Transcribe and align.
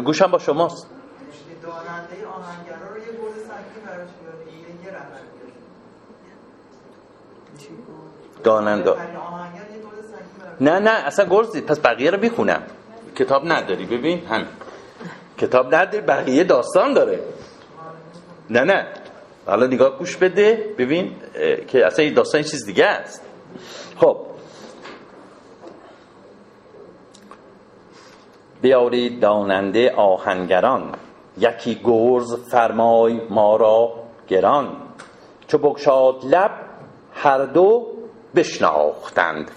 گوشم 0.00 0.26
با 0.26 0.38
شماست. 0.38 0.86
داننده 1.62 2.26
آهنگرا 2.26 2.94
رو 2.94 2.98
یه 2.98 3.04
سنگی 3.04 3.86
براش 3.86 4.08
یه 4.84 4.90
داننده. 8.44 8.94
نه 10.60 10.78
نه 10.78 10.90
اصلا 10.90 11.26
گرزی. 11.30 11.60
پس 11.60 11.78
بقیه 11.80 12.10
رو 12.10 12.18
بخونم 12.18 12.62
کتاب 13.16 13.42
نداری 13.52 13.86
ببین. 13.86 14.26
همین. 14.26 14.46
کتاب 15.38 15.74
نداری 15.74 16.00
بقیه 16.00 16.44
داستان 16.44 16.92
داره. 16.94 17.20
نه 18.50 18.60
نه. 18.60 18.86
حالا 19.46 19.66
نگاه 19.66 19.98
گوش 19.98 20.16
بده 20.16 20.74
ببین 20.78 21.16
که 21.68 21.86
اصلا 21.86 22.04
این 22.04 22.14
داستان 22.14 22.42
چیز 22.42 22.66
دیگه 22.66 22.86
است. 22.86 23.22
خب. 23.96 24.33
بیارید 28.64 29.20
داننده 29.20 29.94
آهنگران. 29.96 30.94
یکی 31.38 31.80
گرز 31.84 32.34
فرمای 32.34 33.20
ما 33.30 33.56
را 33.56 33.92
گران. 34.28 34.76
چو 35.48 35.58
بگشاد 35.58 36.24
لب 36.24 36.50
هر 37.14 37.44
دو 37.44 37.86
بشناختند. 38.34 39.50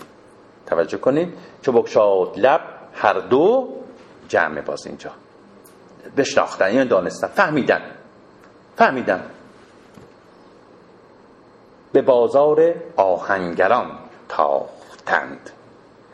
توجه 0.66 0.98
کنید. 0.98 1.34
چو 1.62 1.72
بگشاد 1.72 2.40
لب 2.40 2.62
هر 2.94 3.14
دو 3.14 3.70
جمع 4.28 4.62
باز 4.62 4.88
اینجا. 4.88 5.12
بشناختن 6.18 6.74
یعنی 6.74 6.90
دانستن. 6.90 7.28
فهمیدن. 7.28 7.82
فهمیدن. 8.76 9.24
به 11.92 12.02
بازار 12.02 12.74
آهنگران 12.98 13.92
تاختند. 14.30 15.57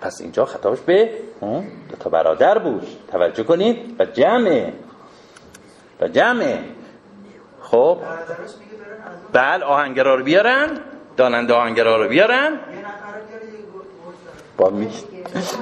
پس 0.04 0.22
اینجا 0.22 0.46
خطابش 0.46 0.80
به 0.80 1.10
اون 1.40 1.68
دو 1.90 1.96
تا 1.96 2.10
برادر 2.10 2.58
بود. 2.58 2.88
توجه 3.12 3.44
کنید. 3.44 3.96
و 4.00 4.06
جمعه. 4.06 4.74
و 6.02 6.08
جمعه. 6.08 6.60
خب. 7.62 7.98
بله 9.34 9.66
آهنگرا 9.66 10.16
رو 10.16 10.24
بیارن. 10.24 10.80
داننده 11.18 11.54
آهنگرا 11.54 12.04
رو 12.04 12.10
بیارن. 12.10 12.60
با 14.58 14.70
می... 14.70 14.92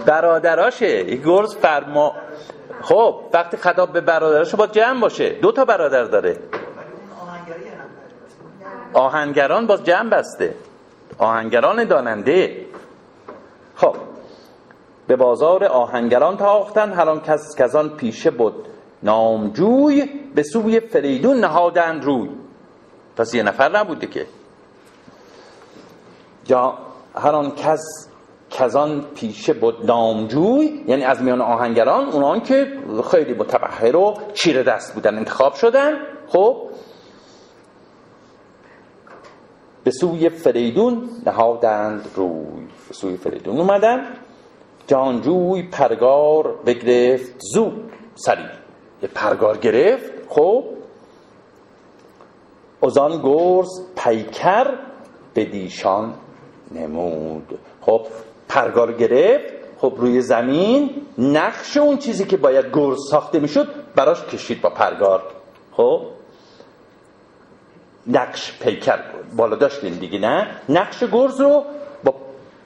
برادراشه. 0.05 0.89
یک 0.89 1.23
گرز 1.23 1.55
فرما 1.55 2.15
خب 2.81 3.21
وقتی 3.33 3.57
خطاب 3.57 3.93
به 3.93 4.01
برادراشه 4.01 4.57
با 4.57 4.67
جمع 4.67 4.99
باشه. 5.01 5.29
دو 5.29 5.51
تا 5.51 5.65
برادر 5.65 6.03
داره. 6.03 6.37
آهنگران 8.93 9.67
باز 9.67 9.83
جمع 9.83 10.09
بسته. 10.09 10.55
آهنگران 11.17 11.83
داننده. 11.83 12.70
به 15.11 15.17
بازار 15.17 15.65
آهنگران 15.65 16.37
تاختن 16.37 16.93
هر 16.93 17.09
آن 17.09 17.21
کس 17.21 17.55
کزان 17.57 17.89
پیشه 17.89 18.31
بود 18.31 18.53
نامجوی 19.03 20.09
به 20.35 20.43
سوی 20.43 20.79
فریدون 20.79 21.39
نهادند 21.39 22.03
روی. 22.03 22.29
پس 23.17 23.33
یه 23.33 23.43
نفر 23.43 23.77
نبوده 23.77 24.07
که. 24.07 24.25
یا 26.49 26.77
هر 27.15 27.31
آن 27.31 27.51
کس 27.51 27.81
کزان 28.49 29.01
پیشه 29.15 29.53
بود 29.53 29.85
نامجوی 29.85 30.83
یعنی 30.87 31.03
از 31.03 31.21
میان 31.21 31.41
آهنگران 31.41 32.09
اونان 32.09 32.41
که 32.41 32.67
خیلی 33.11 33.33
متبهر 33.33 33.95
و 33.95 34.17
چیره 34.33 34.63
دست 34.63 34.93
بودن 34.93 35.17
انتخاب 35.17 35.53
شدن 35.53 35.93
خب 36.27 36.69
به 39.83 39.91
سوی 39.91 40.29
فریدون 40.29 41.09
نهادند 41.25 42.07
روی. 42.15 42.67
به 42.87 42.93
سوی 42.93 43.17
فریدون 43.17 43.57
اومدن. 43.57 44.07
جانجوی 44.91 45.63
پرگار 45.63 46.55
بگرفت 46.65 47.33
زود 47.53 47.91
سریع 48.15 48.45
یه 49.03 49.09
پرگار 49.15 49.57
گرفت 49.57 50.11
خب؟ 50.29 50.63
ازان 52.83 53.21
گرز 53.23 53.69
پیکر 53.95 54.67
به 55.33 55.45
دیشان 55.45 56.13
نمود. 56.71 57.59
خب 57.81 58.07
پرگار 58.49 58.93
گرفت 58.93 59.53
خب 59.77 59.93
روی 59.97 60.21
زمین 60.21 60.89
نقش 61.17 61.77
اون 61.77 61.97
چیزی 61.97 62.25
که 62.25 62.37
باید 62.37 62.65
گرز 62.73 62.97
ساخته 63.09 63.39
می‌شد 63.39 63.67
براش 63.95 64.23
کشید 64.23 64.61
با 64.61 64.69
پرگار. 64.69 65.23
خب؟ 65.71 66.01
نقش 68.07 68.59
پیکر 68.59 68.99
بالا 69.37 69.55
داشتین 69.55 69.93
دیگه 69.93 70.19
نه؟ 70.19 70.47
نقش 70.69 71.03
گرز 71.03 71.41
رو 71.41 71.63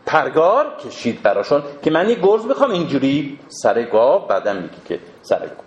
پرگار 0.05 0.75
کشید 0.85 1.21
براشون 1.21 1.63
که 1.83 1.91
من 1.91 2.09
یه 2.09 2.15
گرز 2.15 2.45
می‌خوام 2.45 2.71
اینجوری 2.71 3.39
سر 3.47 3.83
گاو 3.83 4.27
بعدا 4.27 4.53
میگی 4.53 4.81
که 4.85 4.99
سر 5.21 5.39
گاو. 5.39 5.65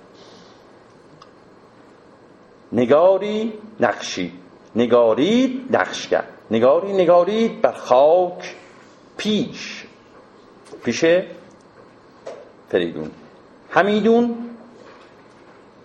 نگاری 2.72 3.52
نقشی 3.80 4.32
نگارید 4.76 5.76
نقش 5.76 6.08
کرد 6.08 6.28
نگاری 6.50 6.92
نگارید 6.92 7.60
بر 7.62 7.72
خاک 7.72 8.54
پیش. 9.16 9.84
پیش 10.84 11.04
فریدون. 12.68 13.10
همیدون 13.70 14.36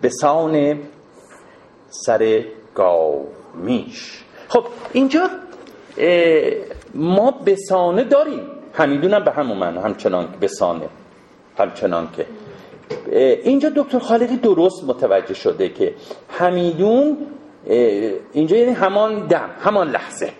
به 0.00 0.08
سان 0.08 0.80
سر 1.90 2.44
گاو 2.74 3.28
میش. 3.54 4.24
خب 4.48 4.66
اینجا 4.92 5.30
ما 6.94 7.30
بسانه 7.30 8.04
داریم. 8.04 8.40
همیدون 8.74 9.14
هم 9.14 9.24
به 9.24 9.30
همون 9.30 9.58
معنی 9.58 9.78
همچنان 9.78 10.32
که 10.32 10.38
بسانه 10.38 10.88
همچنان 11.58 12.08
که. 12.16 12.26
اینجا 13.42 13.72
دکتر 13.76 13.98
خالقی 13.98 14.36
درست 14.36 14.84
متوجه 14.84 15.34
شده 15.34 15.68
که 15.68 15.94
همیدون 16.30 17.16
اینجا 18.32 18.56
یعنی 18.56 18.72
همان 18.72 19.26
دم 19.26 19.50
همان 19.60 19.90
لحظه. 19.90 20.32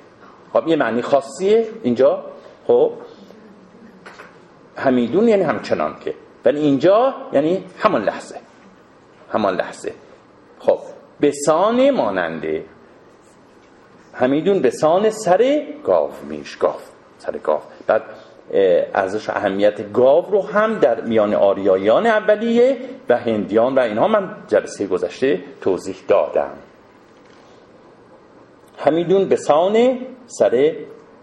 خب 0.52 0.68
یه 0.68 0.76
معنی 0.76 1.02
خاصیه 1.02 1.68
اینجا. 1.82 2.24
خب 2.66 2.92
همیدون 4.76 5.28
یعنی 5.28 5.42
همچنان 5.42 5.96
که. 6.04 6.14
ولی 6.44 6.60
اینجا 6.60 7.14
یعنی 7.32 7.64
همان 7.78 8.04
لحظه 8.04 8.36
همان 9.32 9.54
لحظه. 9.54 9.92
خب 10.58 10.78
بسان 11.22 11.90
ماننده 11.90 12.64
همیدون 14.14 14.62
بسان 14.62 15.10
سر 15.10 15.66
گاو 15.84 16.10
میش 16.28 16.56
گاو 16.56 16.80
سر 17.18 17.38
گاو. 17.38 17.60
بعد 17.86 18.02
ارزش 18.94 19.30
اهمیت 19.30 19.92
گاو 19.92 20.26
رو 20.30 20.42
هم 20.42 20.78
در 20.78 21.00
میان 21.00 21.34
آریاییان 21.34 22.06
اولیه 22.06 22.76
و 23.08 23.18
هندیان 23.18 23.74
و 23.74 23.78
اینها 23.78 24.08
من 24.08 24.36
جلسه 24.48 24.86
گذشته 24.86 25.40
توضیح 25.60 25.96
دادم. 26.08 26.52
همیدون 28.78 29.28
بسان 29.28 29.98
سر 30.26 30.76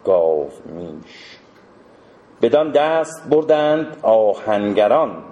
گاو 0.06 0.50
میش. 0.66 1.38
بدان 2.42 2.72
دست 2.72 3.30
بردند 3.30 3.98
آهنگران. 4.02 5.24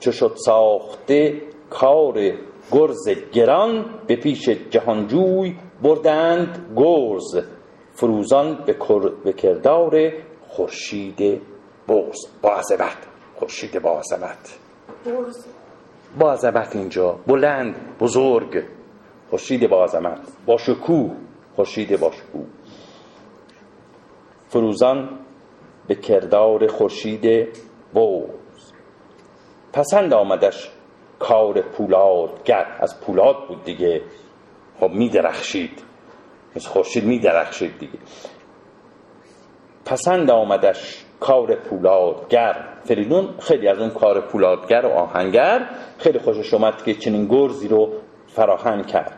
چو 0.00 0.12
شد 0.12 0.32
ساخته 0.36 1.42
کار 1.70 2.32
گرز 2.72 3.08
گران 3.32 3.84
به 4.06 4.16
پیش 4.16 4.48
جهانجوی 4.48 5.54
بردند 5.82 6.72
گرز 6.76 7.44
فروزان 7.92 8.54
به, 8.66 8.72
کر- 8.74 9.12
به 9.24 9.32
کردار 9.32 10.12
خورشید 10.48 11.40
برز 11.86 12.26
با 12.42 12.50
عظمت 12.50 12.96
خورشید 13.36 13.82
با 13.82 13.98
عظمت 13.98 14.58
با 16.18 16.32
عظمت 16.32 16.76
اینجا 16.76 17.18
بلند 17.26 17.74
بزرگ. 18.00 18.64
خورشید 19.30 19.70
با 19.70 19.84
عظمت 19.84 20.20
با 20.46 20.56
شکوه 20.58 21.10
خورشید 21.56 22.00
با 22.00 22.10
شکوه. 22.10 22.44
فروزان 24.48 25.18
به 25.88 25.94
کردار 25.94 26.66
خورشید 26.66 27.48
برز 27.94 28.72
پسند 29.72 30.14
آمدش 30.14 30.70
کار 31.18 31.60
پولادگر. 31.60 32.66
از 32.80 33.00
پولاد 33.00 33.36
بود 33.48 33.64
دیگه. 33.64 34.02
خب 34.80 34.90
می 34.90 35.08
درخشید 35.08 35.82
مثل 36.56 36.68
خورشید 36.68 37.04
می 37.04 37.18
درخشید 37.18 37.78
دیگه. 37.78 37.98
پسند 39.84 40.30
آمدش 40.30 41.04
کار 41.20 41.54
پولادگر. 41.54 42.68
فریدون 42.84 43.28
خیلی 43.38 43.68
از 43.68 43.78
اون 43.78 43.90
کار 43.90 44.20
پولادگر 44.20 44.86
و 44.86 44.88
آهنگر 44.88 45.68
خیلی 45.98 46.18
خوشش 46.18 46.54
اومد 46.54 46.84
که 46.84 46.94
چنین 46.94 47.26
گرزی 47.28 47.68
رو 47.68 47.92
فراهم 48.26 48.84
کرد. 48.84 49.16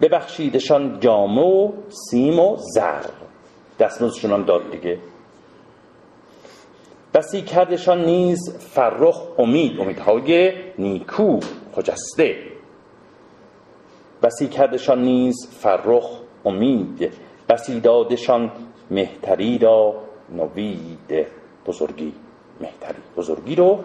ببخشیدشان 0.00 1.00
جامه 1.00 1.42
و 1.42 1.72
سیم 1.88 2.38
و 2.38 2.56
زر. 2.56 3.02
دستمزدشون 3.78 4.32
هم 4.32 4.44
داد 4.44 4.70
دیگه. 4.70 4.98
بسی 7.14 7.42
کردشان 7.42 8.04
نیز 8.04 8.56
فرخ 8.58 9.22
امید. 9.38 9.80
امیدهای 9.80 10.52
نیکو 10.78 11.40
خجسته. 11.76 12.53
بسی 14.24 14.48
کردشان 14.48 15.02
نیز 15.02 15.48
فرخ 15.50 16.06
امید 16.44 17.12
بسی 17.48 17.80
دادشان 17.80 18.50
مهتری 18.90 19.58
را 19.58 19.94
نوید. 20.32 21.26
بزرگی 21.66 22.12
مهتری 22.60 23.02
بزرگی 23.16 23.54
رو 23.54 23.78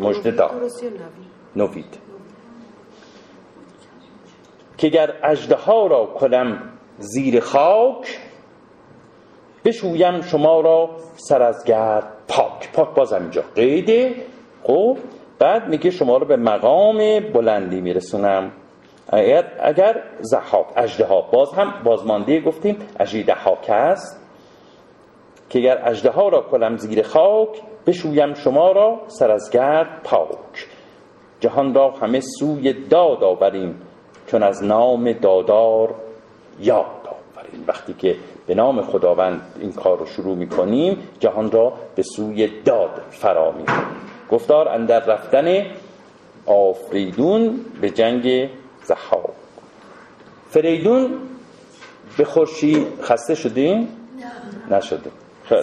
مجد 0.00 0.36
دا 0.36 0.48
درستی 0.48 0.86
و 0.86 0.90
نوی 0.90 0.98
نوید. 1.56 1.98
که 4.78 4.88
گر 4.88 5.14
اجده 5.22 5.54
ها 5.54 5.86
را 5.86 6.06
کنم 6.06 6.62
زیر 6.98 7.40
خاک 7.40 8.18
بشویم 9.64 10.22
شما 10.22 10.60
را 10.60 10.90
سر 11.16 11.42
از 11.42 11.64
گرد 11.64 12.06
پاک. 12.28 12.72
پاک 12.72 12.94
بازم 12.94 13.20
اینجا 13.20 13.44
قیده. 13.54 14.14
خب 14.62 14.98
بعد 15.38 15.68
میگه 15.68 15.90
شما 15.90 16.16
رو 16.16 16.26
به 16.26 16.36
مقام 16.36 17.20
بلندی 17.20 17.80
میرسونم. 17.80 18.52
اگر, 19.12 20.02
زحاک 20.20 21.00
ها 21.00 21.20
باز 21.20 21.52
هم 21.52 21.74
بازمانده 21.84 22.40
گفتیم 22.40 22.76
اجیده 23.00 23.34
هاک 23.34 23.70
است 23.70 24.20
که 25.50 25.58
اگر 25.58 25.88
اجده 25.88 26.10
ها 26.10 26.28
را 26.28 26.40
کنم 26.40 26.76
زیر 26.76 27.02
خاک 27.02 27.48
بشویم 27.86 28.34
شما 28.34 28.72
را 28.72 29.00
سر 29.06 29.30
از 29.30 29.50
گرد 29.50 30.00
پاک. 30.04 30.66
جهان 31.40 31.74
را 31.74 31.90
همه 31.90 32.20
سوی 32.20 32.72
داد 32.72 33.24
آوریم 33.24 33.80
چون 34.26 34.42
از 34.42 34.64
نام 34.64 35.12
دادار 35.12 35.94
یاد 36.60 36.84
آوریم. 37.04 37.64
وقتی 37.68 37.94
که 37.94 38.16
به 38.46 38.54
نام 38.54 38.82
خداوند 38.82 39.40
این 39.60 39.72
کار 39.72 39.98
رو 39.98 40.06
شروع 40.06 40.36
می‌کنیم 40.36 40.98
جهان 41.20 41.50
را 41.50 41.72
به 41.96 42.02
سوی 42.02 42.48
داد 42.64 43.02
فرا 43.10 43.50
می‌کنیم. 43.50 43.86
گفتار 44.30 44.68
اندر 44.68 45.00
رفتن 45.00 45.66
آفریدون 46.46 47.60
به 47.80 47.90
جنگ 47.90 48.48
زحاک 48.84 49.30
فریدون 50.50 51.18
به 52.16 52.24
خورشید 52.24 52.86
خسته 53.02 53.34
شدیم؟ 53.34 53.88
نشده. 54.70 55.10
خیلی. 55.44 55.62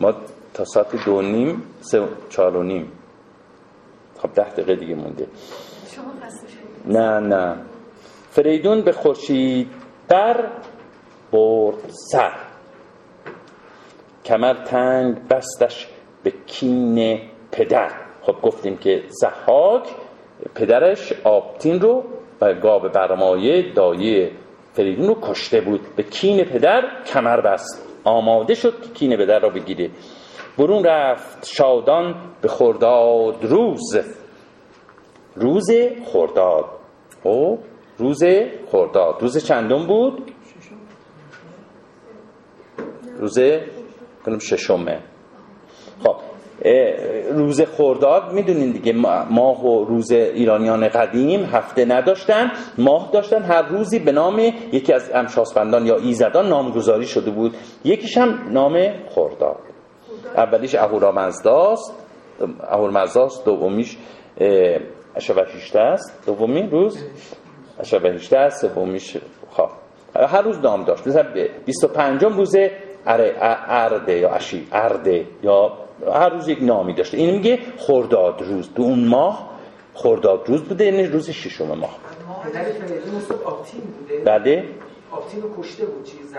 ما 0.00 0.14
تا 0.54 0.64
ساعت 0.64 1.04
دو 1.04 1.22
نیم 1.22 1.62
سه 1.80 2.08
چهار 2.28 2.56
و 2.56 2.62
نیم. 2.62 2.92
خب 4.18 4.34
ده 4.34 4.50
دقیقه 4.50 4.76
دیگه 4.76 4.94
مونده. 4.94 5.26
شما 5.96 6.04
خسته 6.26 6.46
شدید 6.48 6.96
نه 6.96 7.20
نه. 7.20 7.56
فریدون 8.30 8.80
به 8.80 8.92
خورشید 8.92 9.70
در 10.08 10.48
برد 11.32 11.90
سر. 12.12 12.32
کمر 14.24 14.54
تنگ 14.54 15.28
بستش 15.28 15.88
به 16.22 16.32
کین 16.46 17.20
پدر. 17.52 17.90
خب 18.22 18.36
گفتیم 18.42 18.76
که 18.76 19.02
زحاک 19.08 19.88
پدرش 20.54 21.12
آبتین 21.24 21.80
رو 21.80 22.04
و 22.40 22.54
گاو 22.54 22.82
برمایه 22.82 23.72
دایه 23.72 24.30
فریدون 24.72 25.06
رو 25.06 25.18
کشته 25.22 25.60
بود. 25.60 25.80
به 25.96 26.02
کین 26.02 26.44
پدر 26.44 26.82
کمر 27.06 27.40
بست. 27.40 27.88
آماده 28.04 28.54
شد 28.54 28.82
که 28.82 28.88
کین 28.88 29.16
پدر 29.16 29.38
را 29.38 29.48
بگیره. 29.48 29.90
برون 30.58 30.84
رفت 30.84 31.46
شادان 31.46 32.14
به 32.40 32.48
خرداد 32.48 33.44
روز. 33.44 33.98
روز 35.36 35.70
خرداد. 36.12 36.64
او 37.22 37.58
روز 37.98 38.24
خرداد. 38.72 39.16
روز 39.20 39.46
چندم 39.46 39.86
بود؟ 39.86 40.32
روز 43.18 43.38
کنم 44.26 44.38
ششمه. 44.38 45.00
خب. 46.04 46.31
روز 47.32 47.60
خرداد 47.60 48.32
می‌دونین 48.32 48.70
دیگه 48.70 48.92
ما- 48.92 49.24
ماه 49.30 49.64
و 49.66 49.84
روز 49.84 50.12
ایرانیان 50.12 50.88
قدیم 50.88 51.44
هفته 51.44 51.84
نداشتن 51.84 52.50
ماه 52.78 53.10
داشتن 53.12 53.42
هر 53.42 53.62
روزی 53.62 53.98
به 53.98 54.12
نام 54.12 54.38
یکی 54.72 54.92
از 54.92 55.10
امشاسپندان 55.14 55.86
یا 55.86 55.96
ایزدان 55.96 56.48
نامگذاری 56.48 57.06
شده 57.06 57.30
بود. 57.30 57.54
یکیش 57.84 58.18
هم 58.18 58.38
نام 58.50 58.92
خرداد. 59.14 59.56
اولیش 60.36 60.74
اهورامزداست 60.74 61.92
اهورامزداست 62.68 63.44
دومیش 63.44 63.96
اه، 64.40 64.78
اشوهیشته 65.16 65.80
است 65.80 66.22
دومی 66.26 66.62
روز؟ 66.62 67.04
اشوهیشته 67.80 68.38
است 68.38 68.66
سومیش 68.74 69.16
خب. 69.50 69.68
هر 70.16 70.42
روز 70.42 70.58
نام 70.58 70.84
داشت. 70.84 71.06
مثلا 71.06 71.24
25 71.66 72.24
روز 72.24 72.56
ارده 73.06 74.18
یا 74.18 74.30
اشی 74.30 74.66
ارده 74.72 75.26
یا 75.42 75.72
هر 76.10 76.28
روز 76.28 76.48
یک 76.48 76.58
نامی 76.62 76.94
داشته. 76.94 77.16
این 77.16 77.30
میگه 77.30 77.58
خرداد 77.78 78.42
روز. 78.42 78.68
تو 78.76 78.82
اون 78.82 79.08
ماه 79.08 79.50
خرداد 79.94 80.44
روز 80.48 80.62
بوده 80.62 80.84
یعنی 80.84 81.06
روز 81.06 81.30
ششم 81.30 81.64
ماه. 81.64 81.98
آبتین 83.44 83.82
آبتین 85.10 85.42
رو 85.42 85.62
کشته 85.62 85.86
بود 85.86 86.04
چیز 86.04 86.34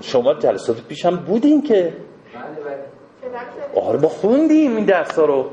شما 0.00 0.34
جلسات 0.34 0.80
پیشم 0.80 1.16
بودین 1.16 1.62
که؟ 1.62 1.92
بله 2.34 2.64
بله. 2.64 3.86
آره 3.86 4.00
ما 4.00 4.08
خوندیم 4.08 4.76
این 4.76 4.84
درسا 4.84 5.24
رو. 5.24 5.50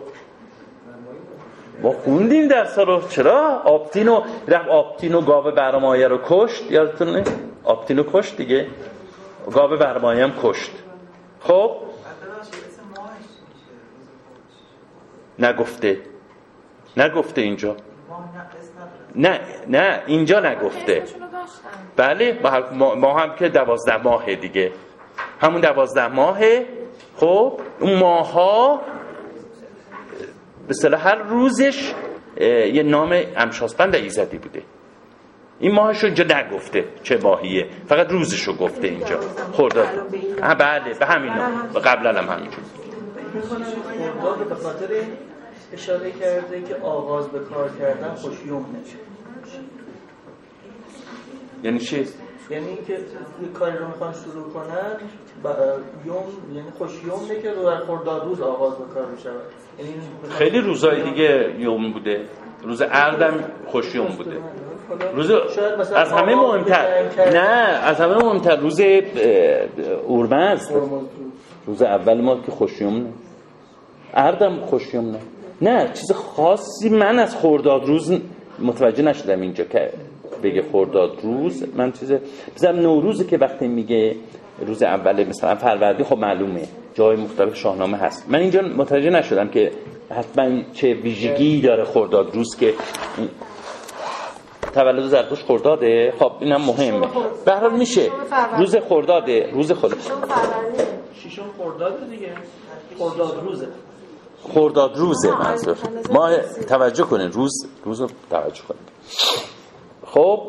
ما 1.84 1.92
خوندیم 1.92 2.48
درسا 2.48 2.84
رو. 2.84 3.02
چرا؟ 3.10 3.62
آبتینو 3.66 4.22
رفت 4.48 4.68
آبتینو 4.70 5.22
گاو 5.22 5.52
برمایه 5.52 6.08
رو 6.08 6.20
کشت. 6.26 6.72
یادتونه؟ 6.72 7.24
آبتینو 7.64 8.04
کشت 8.14 8.38
دیگه. 8.38 8.68
گاو 9.54 9.78
برمایه 9.78 10.24
هم 10.24 10.34
کشت. 10.44 10.72
خب؟ 11.40 11.72
نگفته. 15.40 16.02
نگفته 16.98 17.42
اینجا. 17.42 17.76
ماه 18.10 18.30
نه 19.16 19.40
نه 19.68 20.04
اینجا 20.08 20.40
نگفته. 20.40 21.04
بله 21.96 22.40
ما 22.98 23.20
هم- 23.20 23.36
که 23.36 23.50
دوازده 23.50 23.98
ماهه 23.98 24.36
دیگه. 24.36 24.72
همون 25.42 25.62
دوازده 25.62 26.08
ماهه. 26.08 26.66
خب 27.18 27.60
اون 27.80 28.00
ماه 28.00 28.32
ها 28.32 28.82
به 30.68 30.74
هر 30.98 31.16
روزش 31.16 31.94
یه 32.74 32.84
نام 32.84 33.22
امشاسپند 33.36 33.96
ایزدی 33.96 34.38
بوده. 34.38 34.62
این 35.60 35.72
ماهش 35.76 35.98
رو 35.98 36.06
اینجا 36.06 36.24
نگفته 36.24 36.86
چه 37.04 37.18
ماهیه. 37.24 37.66
فقط 37.86 38.12
روزش 38.12 38.42
رو 38.44 38.54
گفته 38.54 38.88
اینجا. 38.88 39.20
خرداد. 39.54 39.88
ها 40.44 40.56
بله 40.56 40.94
به 41.00 41.06
همین 41.06 41.34
قبلا 41.86 42.22
هم 42.22 42.30
همینجور. 42.30 42.64
خرداد 44.22 44.50
به 44.50 44.56
خاطر 44.56 44.88
اشاره 45.74 46.12
کرده 46.12 46.62
که 46.62 46.76
آغاز 46.76 47.30
به 47.30 47.40
کار 47.40 47.70
کردن 47.80 48.16
خوشیوم 48.16 48.66
نشه. 48.82 48.98
یعنی 51.64 51.80
چی؟ 51.80 52.06
یعنی 52.50 52.68
اینکه 52.68 52.94
یه 52.94 53.50
کاری 53.54 53.78
رو 53.78 53.88
می‌خوان 53.88 54.14
شروع 54.14 54.50
کنن 54.50 54.98
یوم 56.06 56.24
یعنی 56.56 56.70
خوشیوم 56.78 57.42
که 57.42 57.52
رو 57.52 57.64
در 57.64 57.86
خرداد 57.86 58.26
روز 58.26 58.42
آغاز 58.42 58.78
به 58.78 58.94
کار 58.94 59.06
بشه 59.06 59.30
یعنی 59.80 59.94
خیلی 60.30 60.62
روزای 60.62 61.04
دیگه 61.04 61.56
یوم 61.60 61.94
بوده. 61.94 62.26
روز 62.64 62.82
اردم 62.82 63.44
خوشیوم 63.68 64.08
بوده. 64.18 64.42
روز 65.16 65.32
از 65.96 66.12
همه 66.12 66.36
مهمتر. 66.36 66.86
نه 67.34 67.40
از 67.40 68.02
همه 68.02 68.16
مهمتر. 68.16 68.56
روز 68.56 68.82
اورمزد 70.08 70.72
هرمز 70.72 71.06
روز. 71.68 71.82
اول 71.82 72.22
ما 72.22 72.36
که 72.46 72.52
خوشیوم 72.52 72.98
نه. 72.98 73.10
اردم 74.14 74.60
خوشیوم 74.60 75.12
نه. 75.12 75.20
نه 75.62 75.90
چیز 75.94 76.12
خاصی 76.12 76.90
من 76.90 77.20
از 77.20 77.36
خرداد 77.36 77.86
روز 77.86 78.20
متوجه 78.60 79.04
نشدم 79.04 79.42
اینجا 79.42 79.64
که 79.64 79.90
بگه 80.44 80.64
خرداد 80.72 81.20
روز. 81.24 81.64
من 81.76 81.92
چیز 81.92 82.14
مثلا 82.56 82.72
نوروز 82.72 83.28
که 83.28 83.38
وقتی 83.38 83.68
میگه 83.68 84.16
روز 84.68 84.84
اول 84.84 85.28
مثلا 85.28 85.56
فروردین 85.56 86.06
خب 86.06 86.18
معلومه. 86.18 86.62
جای 86.94 87.16
مختلف 87.16 87.56
شاهنامه 87.56 87.98
هست. 87.98 88.26
من 88.30 88.40
اینجا 88.40 88.62
متوجه 88.62 89.10
نشدم 89.10 89.48
که 89.48 89.72
حتما 90.10 90.62
چه 90.74 90.94
ویژگی 90.94 91.62
داره 91.62 91.84
خرداد 91.84 92.36
روز 92.36 92.56
که 92.60 92.74
تولد 94.74 95.08
زرتوش 95.08 95.44
خرداده؟ 95.44 96.14
خب 96.20 96.32
اینم 96.40 96.62
مهمه. 96.62 97.08
به 97.46 97.52
هر 97.52 97.60
حال 97.60 97.78
میشه. 97.78 98.12
روز 98.58 98.76
خرداده 98.76 99.52
روز 99.54 99.72
خرداد 99.72 100.00
ششم 101.14 101.44
خرداد 101.58 102.10
دیگه. 102.10 102.34
خرداد 103.00 103.44
روزه. 103.44 103.68
خرداد 104.54 104.98
روزه 104.98 105.32
منظور. 105.40 105.78
ما 106.12 106.38
توجه 106.70 107.04
کنین 107.04 107.32
روز 107.32 107.68
روز 107.86 108.02
رو 108.02 108.10
توجه 108.30 108.62
کنین. 108.68 108.82
خب. 110.06 110.42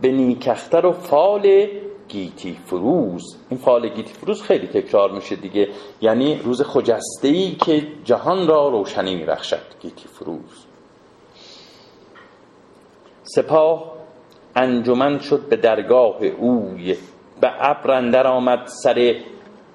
به 0.00 0.12
نیکختر 0.12 0.86
و 0.86 0.92
فال 0.92 1.66
گیتی 2.16 2.58
فروز. 2.64 3.36
این 3.50 3.60
فال 3.60 3.88
گیتی 3.88 4.14
فروز 4.14 4.42
خیلی 4.42 4.66
تکرار 4.66 5.10
میشه 5.10 5.36
دیگه. 5.36 5.68
یعنی 6.00 6.40
روز 6.44 6.62
خجسته 6.62 7.28
ای 7.28 7.50
که 7.50 7.86
جهان 8.04 8.46
را 8.48 8.68
روشنی 8.68 9.14
میبخشد 9.14 9.62
گیتی 9.80 10.08
فروز. 10.08 10.66
سپاه 13.22 13.92
انجمن 14.56 15.18
شد 15.18 15.48
به 15.48 15.56
درگاه 15.56 16.24
اوی 16.24 16.96
به 17.40 17.70
ابر 17.70 18.26
آمد 18.26 18.66
سر 18.66 19.14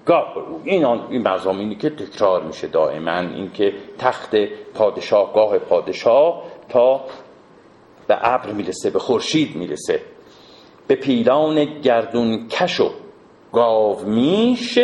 گاه 0.05 0.37
او. 0.37 0.61
این 0.63 0.85
این 0.85 1.27
مضامینی 1.27 1.75
که 1.75 1.89
تکرار 1.89 2.43
میشه 2.43 2.67
دائما. 2.67 3.19
این 3.19 3.51
که 3.51 3.73
تخت 3.97 4.35
پادشاه 4.73 5.33
گاه 5.33 5.57
پادشاه 5.57 6.43
تا 6.69 7.01
به 8.07 8.17
ابر 8.21 8.51
می‌رسه 8.51 8.89
به 8.89 8.99
خورشید 8.99 9.55
می‌رسه. 9.55 10.01
به 10.91 10.97
پیلان 10.97 11.81
گردون 11.81 12.47
کش 12.47 12.79
و 12.79 12.89
گاو 13.53 14.05
میش 14.05 14.79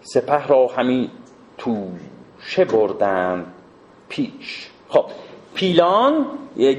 سپه 0.00 0.46
را 0.46 0.66
همی 0.66 1.10
توشه 1.58 2.64
بردن 2.64 3.46
پیش. 4.08 4.68
خب 4.88 5.04
پیلان 5.54 6.26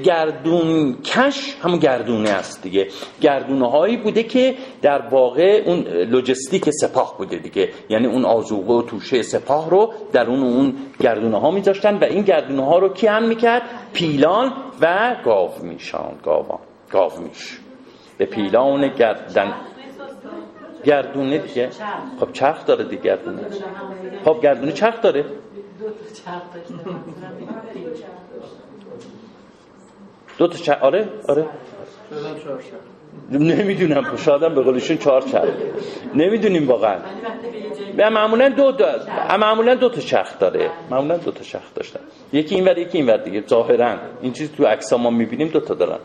گردون 0.04 0.96
کش 1.02 1.56
همون 1.62 1.78
گردونه 1.78 2.30
است 2.30 2.62
دیگه. 2.62 2.88
گردونه 3.20 3.70
هایی 3.70 3.96
بوده 3.96 4.22
که 4.22 4.56
در 4.82 5.02
واقع 5.08 5.62
اون 5.66 5.78
لوجستیک 5.88 6.70
سپاه 6.70 7.14
بوده 7.18 7.36
دیگه. 7.36 7.68
یعنی 7.88 8.06
اون 8.06 8.24
آزوقه 8.24 8.72
و 8.72 8.82
توشه 8.82 9.22
سپاه 9.22 9.70
رو 9.70 9.92
در 10.12 10.26
اون 10.26 10.42
اون 10.42 10.74
گردونه 11.00 11.40
ها 11.40 11.50
میذاشتن 11.50 11.98
و 11.98 12.04
این 12.04 12.22
گردونه 12.22 12.64
ها 12.64 12.78
رو 12.78 12.88
کی 12.88 13.06
هم 13.06 13.28
می‌کرد؟ 13.28 13.62
پیلان 13.92 14.52
و 14.80 15.16
گاو 15.24 15.50
میشان 15.62 16.12
گاوان 16.22 16.60
گاو 16.90 17.12
میش. 17.20 17.58
به 18.18 18.26
پیلان 18.26 18.88
گردن. 18.88 19.54
گردونه 20.84 21.38
دیگه. 21.38 21.70
خب 22.20 22.32
چرخ 22.32 22.66
داره 22.66 22.84
دیگه 22.84 23.02
گردونه. 23.02 23.42
خب 24.24 24.40
گردونه 24.42 24.72
چرخ 24.72 25.02
داره. 25.02 25.24
دو 30.38 30.48
تا 30.48 30.58
چرخ. 30.58 30.82
آره 30.82 31.08
آره. 31.28 31.46
نمی‌دونم 33.30 34.16
شادم 34.16 34.54
به 34.54 34.62
قولشون 34.62 34.96
چهار 34.96 35.22
چرخ. 35.22 35.48
نمی‌دونیم 36.14 36.68
واقعا. 36.68 36.98
معمولا 38.10 38.48
دو 38.48 38.72
دا... 38.72 38.88
معمولا 39.38 39.74
دو 39.74 39.88
تا 39.88 40.00
چرخ 40.00 40.38
داره. 40.38 40.70
معمولا 40.90 41.16
دو 41.16 41.30
تا 41.30 41.42
چرخ 41.42 41.74
داشتن. 41.74 42.00
یکی 42.32 42.54
اینور 42.54 42.78
یکی 42.78 42.98
اینور 42.98 43.16
دیگه. 43.16 43.44
ظاهرا. 43.46 43.98
این 44.22 44.32
چیزی 44.32 44.56
تو 44.56 44.64
عکس 44.66 44.92
ما 44.92 45.10
می‌بینیم 45.10 45.48
دو 45.48 45.60
تا 45.60 45.74
دارن. 45.74 45.98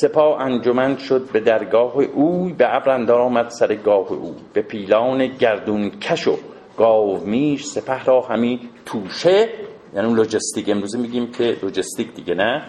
سپاه 0.00 0.40
انجمن 0.40 0.96
شد 0.96 1.30
به 1.32 1.40
درگاه 1.40 1.96
او 1.96 2.50
به 2.58 2.76
ابر 2.76 2.90
اندر 2.90 3.14
آمد 3.14 3.48
سر 3.48 3.74
گاه 3.74 4.12
او. 4.12 4.36
به 4.52 4.62
پیلان 4.62 5.26
گردون 5.26 5.90
کش 5.90 6.28
و 6.28 6.36
گاو 6.76 7.20
میش 7.26 7.64
سپه 7.64 8.04
را 8.04 8.20
همی 8.20 8.68
توشه. 8.86 9.48
یعنی 9.94 10.06
اون 10.06 10.16
لوجستیک 10.16 10.68
امروزه 10.68 10.98
میگیم 10.98 11.32
که 11.32 11.56
لوجستیک 11.62 12.14
دیگه 12.14 12.34
نه؟ 12.34 12.62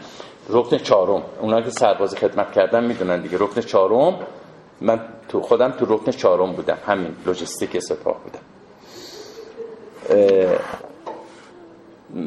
رکن 0.50 0.78
چهارم. 0.78 1.24
اونا 1.42 1.62
که 1.62 1.70
سرباز 1.70 2.16
خدمت 2.16 2.52
کردن 2.52 2.84
می‌دونن 2.84 3.22
دیگه. 3.22 3.38
رکن 3.38 3.62
چهارم. 3.62 4.20
من 4.82 5.00
تو 5.30 5.42
خودم 5.42 5.72
تو 5.72 5.86
رکن 5.96 6.12
چهارم 6.12 6.52
بودم. 6.52 6.78
همین 6.88 7.16
لوجستیک 7.26 7.80
سپاه 7.80 8.18
بودم. 8.24 8.44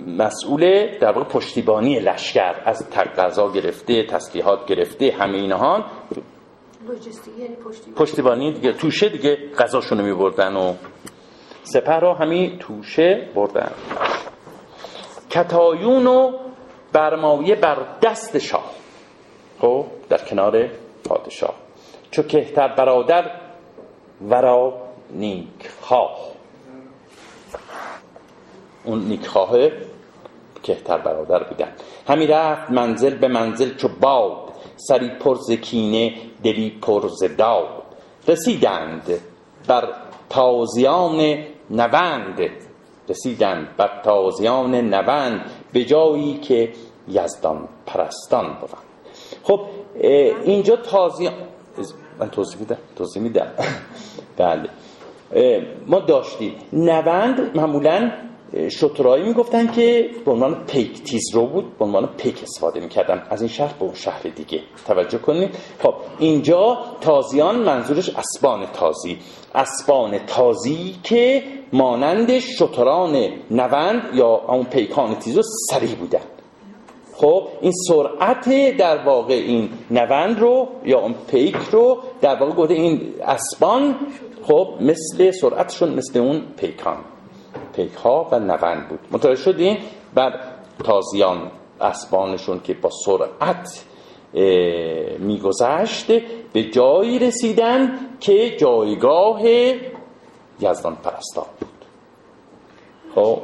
مسئول 0.06 0.86
در 0.98 1.12
واقع 1.12 1.28
پشتیبانی 1.28 2.00
لشکر 2.00 2.54
از 2.64 2.90
غذا 2.90 3.52
گرفته 3.52 4.06
تسلیحات 4.06 4.66
گرفته 4.66 5.14
همه 5.18 5.36
اینها. 5.36 5.84
یعنی 7.38 7.56
پشتیبانی. 7.96 8.52
دیگه 8.52 8.72
توشه 8.72 9.08
دیگه 9.08 9.36
غذاشونو 9.58 10.02
میبردن 10.02 10.56
و 10.56 10.74
سپه 11.62 11.98
را 11.98 12.14
همین 12.14 12.58
توشه 12.58 13.28
بردن. 13.34 13.70
کتایون 15.30 16.06
و 16.06 16.32
برمایه 16.92 17.54
بر 17.54 17.86
دست 18.02 18.38
شاه. 18.38 18.70
خب 19.60 19.86
در 20.08 20.18
کنار 20.18 20.68
پادشاه. 21.08 21.54
چو 22.10 22.22
کهتر 22.22 22.68
برادر 22.68 23.40
ورا 24.28 24.74
نیک 25.10 25.68
خواه 25.80 26.33
اون 28.84 28.98
نیک 28.98 29.26
خواه 29.26 29.68
کهتر 30.62 30.98
برادر 30.98 31.42
بودن. 31.42 31.68
همی 32.08 32.26
رفت 32.26 32.70
منزل 32.70 33.14
به 33.14 33.28
منزل 33.28 33.74
چو 33.74 33.88
باد 34.00 34.36
سری 34.76 35.08
پر 35.08 35.38
کینه 35.62 36.12
دلی 36.42 36.70
پر 36.70 37.10
داد. 37.38 37.82
رسیدند 38.28 39.20
بر 39.68 39.88
تازیان 40.30 41.36
نوند 41.70 42.40
رسیدند 43.08 43.68
بر 43.76 43.90
تازیان 44.04 44.74
نوند 44.74 45.40
به 45.72 45.84
جایی 45.84 46.38
که 46.38 46.72
یزدان 47.08 47.68
پرستان 47.86 48.56
بود 48.60 48.70
خب 49.42 49.60
اینجا 50.44 50.76
تازیان 50.76 51.34
من 52.18 52.30
توضیح 52.30 52.58
میدم 52.58 52.76
توضیح 52.96 53.22
میدم. 53.22 53.46
بله. 54.38 54.68
ما 55.86 55.98
داشتیم. 55.98 56.54
نوند 56.72 57.56
معمولا 57.56 58.10
شترایی 58.68 59.24
می‌گفتن 59.24 59.72
که 59.72 60.10
به 60.24 60.30
عنوان 60.30 60.64
پیک 60.66 61.02
تیز 61.02 61.22
رو 61.34 61.46
بود 61.46 61.78
به 61.78 61.84
عنوان 61.84 62.08
پیک 62.16 62.42
استفاده 62.42 62.80
می‌کردن. 62.80 63.22
از 63.30 63.42
این 63.42 63.48
شهر 63.48 63.74
به 63.78 63.84
اون 63.84 63.94
شهر 63.94 64.22
دیگه. 64.22 64.60
توجه 64.86 65.18
کنید. 65.18 65.50
خب 65.82 65.94
اینجا 66.18 66.78
تازیان 67.00 67.56
منظورش 67.56 68.10
اسبان 68.10 68.66
تازی. 68.66 69.18
اسبان 69.54 70.18
تازی 70.18 70.94
که 71.02 71.42
مانند 71.72 72.38
شتران 72.38 73.28
نوند 73.50 74.02
یا 74.14 74.28
اون 74.48 74.64
پیکان 74.64 75.14
تیز 75.14 75.36
رو 75.36 75.42
سریع 75.70 75.94
بودن. 75.94 76.20
خب 77.16 77.48
این 77.60 77.72
سرعت 77.88 78.76
در 78.76 79.04
واقع 79.04 79.34
این 79.34 79.68
نوند 79.90 80.40
رو 80.40 80.68
یا 80.84 81.00
اون 81.00 81.14
پیک 81.30 81.56
رو 81.56 81.98
در 82.20 82.34
واقع 82.34 82.52
گفته 82.52 82.74
این 82.74 83.14
اسبان 83.26 83.94
خب 84.42 84.68
مثل 84.80 85.30
سرعتشون 85.30 85.94
مثل 85.94 86.18
اون 86.18 86.42
پیکان. 86.56 86.96
پیک 87.76 87.92
ها 87.94 88.28
و 88.32 88.38
نوند 88.38 88.88
بود. 88.88 88.98
متوجه 89.10 89.42
شدیم 89.42 89.78
بر 90.14 90.40
تازیان 90.84 91.50
اسبانشون 91.80 92.60
که 92.60 92.74
با 92.74 92.90
سرعت 92.90 93.84
میگذشت 95.18 96.12
به 96.52 96.64
جایی 96.64 97.18
رسیدن 97.18 97.98
که 98.20 98.56
جایگاه 98.56 99.42
یزدان 100.60 100.96
پرستان 100.96 101.46
بود. 101.60 101.68
خب. 103.14 103.42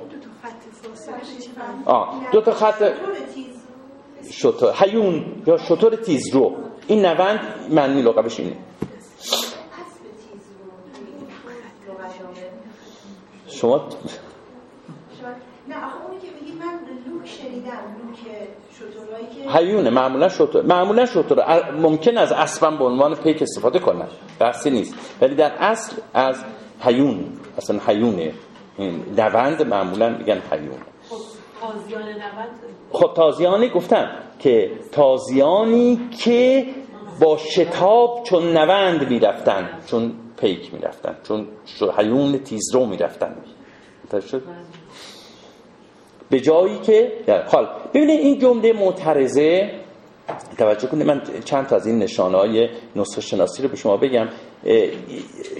دو 2.33 2.41
تا 2.41 2.53
خط 2.53 2.93
شطور 4.31 4.73
حیون 4.73 5.43
یا 5.47 5.59
شطور 5.59 5.97
تیز 5.97 6.35
رو. 6.35 6.57
این 6.87 7.07
نوند 7.07 7.41
معنی 7.71 8.03
لقبش 8.03 8.41
اینه. 8.41 8.57
شما 13.61 13.81
نه 15.69 15.77
آخه 15.77 16.07
اونی 16.07 16.21
که 16.21 16.27
بگید 16.27 16.55
من 16.59 16.73
لوک 17.07 17.29
شنیدم 17.29 17.71
لوک 17.99 18.25
که 18.25 19.59
حیونه 19.59 19.91
معمولا 19.91 20.29
شطور 20.29 20.63
معمولا 20.63 21.07
شطور. 21.07 21.73
ممکن 21.73 22.19
از 22.19 22.33
اسبم 22.33 22.79
به 22.79 22.85
عنوان 22.85 23.15
پیک 23.15 23.43
استفاده 23.43 23.79
کنن. 23.79 24.09
بحثی 24.39 24.71
نیست. 24.71 24.95
ولی 25.21 25.35
در 25.35 25.53
اصل 25.53 25.97
از 26.15 26.45
حیون 26.81 27.25
اصلا 27.59 27.81
حیونه 27.87 28.33
نوند 29.17 29.63
معمولا 29.63 30.09
میگن 30.09 30.43
حیون 30.51 30.79
خب 31.11 31.19
خب 32.93 33.15
تازیانی 33.15 33.69
گفتم 33.69 34.11
که 34.39 34.71
تازیانی 34.93 36.09
که 36.19 36.67
با 37.21 37.37
شتاب 37.37 38.23
چون 38.25 38.57
نوند 38.57 39.11
می‌رفتن 39.11 39.69
چون 39.87 40.13
پیک 40.41 40.75
می‌رفتن. 40.75 41.17
چون 41.29 41.47
حیون 41.99 42.39
تیزرو 42.39 42.87
می‌رفتن. 42.87 43.37
شد؟ 44.31 44.43
به 46.31 46.41
جایی 46.41 46.79
که 46.79 47.13
حال 47.47 47.69
ببینید 47.95 48.21
این 48.21 48.39
جمله 48.39 48.73
معترضه. 48.73 49.71
توجه 50.59 50.89
کنید 50.89 51.07
من 51.07 51.23
چند 51.45 51.67
تا 51.67 51.77
از 51.77 51.87
این 51.87 51.99
نشانه 51.99 52.39
های 52.39 52.69
نسخه 52.97 53.21
شناسی 53.21 53.63
رو 53.63 53.69
به 53.69 53.77
شما 53.77 53.97
بگم 53.97 54.29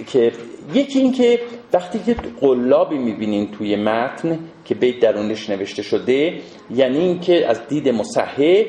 که 0.07 0.31
یکی 0.73 0.99
این 0.99 1.11
که 1.11 1.39
وقتی 1.73 1.99
که 1.99 2.13
قلابی 2.41 2.97
می‌بینین 2.97 3.51
توی 3.51 3.75
متن 3.75 4.39
که 4.65 4.75
بیت 4.75 4.99
درونش 4.99 5.49
نوشته 5.49 5.81
شده 5.81 6.39
یعنی 6.75 6.97
این 6.97 7.19
که 7.19 7.47
از 7.47 7.67
دید 7.67 7.89
مصحح 7.89 8.63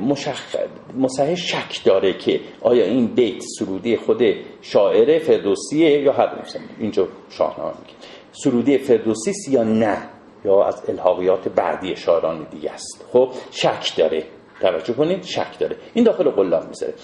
مشخ... 0.00 0.56
مصحح 0.98 1.34
شک 1.34 1.84
داره 1.84 2.12
که 2.12 2.40
آیا 2.60 2.84
این 2.84 3.06
بیت 3.06 3.42
سرودی 3.58 3.96
خود 3.96 4.22
شاعر 4.62 5.18
فردوسیه 5.18 6.02
یا 6.02 6.12
هر 6.12 6.40
مثلا 6.42 6.62
اینجا 6.80 7.08
شاهنامه 7.30 7.70
میگه. 7.70 7.94
سرودی 8.32 8.78
فردوسی 8.78 9.32
یا 9.50 9.62
نه 9.62 9.98
یا 10.44 10.64
از 10.64 10.82
الحاقیات 10.88 11.48
بعدی 11.48 11.96
شاعران 11.96 12.46
دیگه 12.50 12.70
است. 12.70 13.04
خب 13.12 13.28
شک 13.50 13.96
داره. 13.96 14.24
توجه 14.60 14.92
کنید 14.92 15.24
شک 15.24 15.58
داره. 15.58 15.76
این 15.94 16.04
داخل 16.04 16.30
قلاب 16.30 16.68
می‌ذاره. 16.68 16.94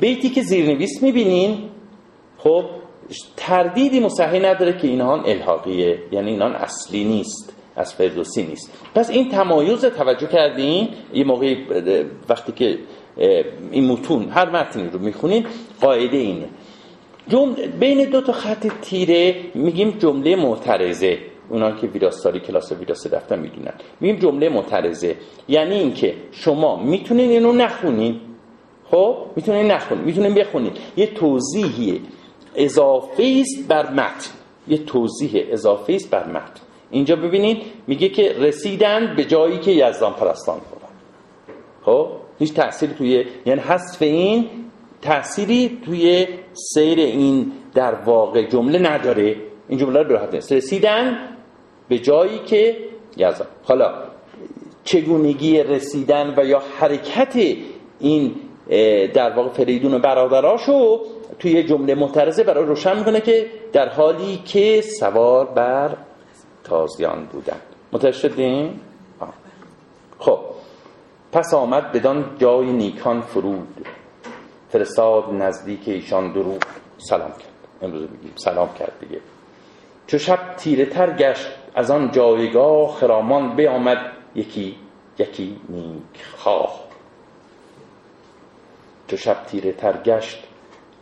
بیتی 0.00 0.28
که 0.28 0.42
زیرنویس 0.42 1.02
می‌بینین 1.02 1.70
خب 2.38 2.64
تردیدی 3.36 4.00
مصحح 4.00 4.38
نداره 4.38 4.78
که 4.78 4.88
اینها 4.88 5.22
الحاقیه 5.22 5.98
یعنی 6.12 6.30
اینان 6.30 6.54
اصلی 6.54 7.04
نیست 7.04 7.52
از 7.76 7.94
فردوسی 7.94 8.42
نیست. 8.42 8.72
پس 8.94 9.10
این 9.10 9.28
تمایز 9.28 9.84
توجه 9.84 10.26
کردین. 10.26 10.88
یه 11.14 11.24
موقعی 11.24 11.66
وقتی 12.28 12.52
که 12.52 12.78
این 13.70 13.86
متون 13.92 14.28
هر 14.28 14.50
متنی 14.50 14.88
رو 14.90 14.98
می‌خونین 14.98 15.46
قاعده 15.80 16.16
اینه. 16.16 16.48
بین 17.80 18.04
دو 18.04 18.20
تا 18.20 18.32
خط 18.32 18.66
تیره 18.82 19.34
میگیم 19.54 19.90
جمله 19.90 20.36
معترضه. 20.36 21.18
اونا 21.48 21.70
که 21.70 21.86
ویراستاری 21.86 22.40
کلاس 22.40 22.72
ویراست 22.72 23.14
دفتر 23.14 23.36
می‌دونن. 23.36 23.72
میگیم 24.00 24.18
جمله 24.20 24.48
معترضه. 24.48 25.16
یعنی 25.48 25.74
اینکه 25.74 26.14
شما 26.32 26.76
می‌تونین 26.76 27.30
اینو 27.30 27.52
نخونین. 27.52 28.20
خب؟ 28.90 29.16
می‌تونین 29.36 29.70
نخونید 29.70 30.04
می‌تونین 30.04 30.34
بخونید 30.34 30.72
یه 30.96 31.06
توضیحی 31.06 32.00
اضافه 32.54 33.40
است 33.40 33.68
بر 33.68 33.90
متن. 33.90 34.30
یه 34.68 34.78
توضیح 34.78 35.46
اضافه 35.50 35.92
است 35.92 36.10
بر 36.10 36.26
متن. 36.26 36.60
اینجا 36.90 37.16
ببینید 37.16 37.62
میگه 37.86 38.08
که 38.08 38.32
رسیدن 38.38 39.14
به 39.16 39.24
جایی 39.24 39.58
که 39.58 39.70
یزدان 39.70 40.12
پرستان 40.12 40.58
بودن 40.58 40.94
خب؟ 41.84 42.08
هیچ 42.40 42.54
تأثیری 42.54 42.94
توی 42.94 43.24
یعنی 43.46 43.60
حذف 43.60 44.02
این 44.02 44.48
تأثیری 45.02 45.78
توی 45.84 46.26
سیر 46.52 46.98
این 46.98 47.52
در 47.74 47.94
واقع 47.94 48.42
جمله 48.42 48.78
نداره. 48.78 49.36
این 49.68 49.78
جمله 49.78 50.02
رو 50.02 50.18
نیست 50.32 50.52
رسیدن 50.52 51.18
به 51.88 51.98
جایی 51.98 52.38
که 52.38 52.76
یزدان 53.16 53.46
حالا 53.64 53.94
چگونگی 54.84 55.62
رسیدن 55.62 56.34
و 56.36 56.44
یا 56.44 56.62
حرکت 56.78 57.36
این 58.00 58.34
در 59.14 59.30
واقع 59.30 59.48
فریدون 59.48 59.94
و 59.94 59.98
برادراشو 59.98 61.00
توی 61.38 61.62
جمله 61.62 61.94
معترضه 61.94 62.44
برای 62.44 62.64
روشن 62.64 62.98
می‌کنه 62.98 63.20
که 63.20 63.46
در 63.72 63.88
حالی 63.88 64.36
که 64.36 64.80
سوار 64.80 65.46
بر 65.46 65.96
تازیان 66.64 67.28
بودن 67.32 67.60
متوجه 67.92 68.18
شدیم 68.18 68.80
خب. 70.18 70.38
پس 71.32 71.54
آمد 71.54 71.92
بدان 71.92 72.36
جای 72.38 72.72
نیکان 72.72 73.20
فرود. 73.20 73.86
فرستاد 74.68 75.32
نزدیک 75.32 75.88
ایشان 75.88 76.32
درو 76.32 76.58
سلام 76.98 77.30
کرد. 77.30 77.50
امروز 77.82 78.02
بگیم 78.02 78.32
سلام 78.34 78.68
کرد 78.78 78.92
دیگه. 79.00 79.20
چو 80.06 80.18
شب 80.18 80.56
تیره 80.56 80.86
تر 80.86 81.16
گشت 81.16 81.48
از 81.74 81.90
آن 81.90 82.10
جایگاه 82.10 82.94
خرامان 82.94 83.56
بیامد. 83.56 83.98
یکی 84.34 84.76
یکی 85.18 85.60
نیک 85.68 86.24
خواه. 86.36 86.80
چو 89.08 89.16
شب 89.16 89.44
تیره 89.44 89.72
تر 89.72 89.96
گشت 89.96 90.48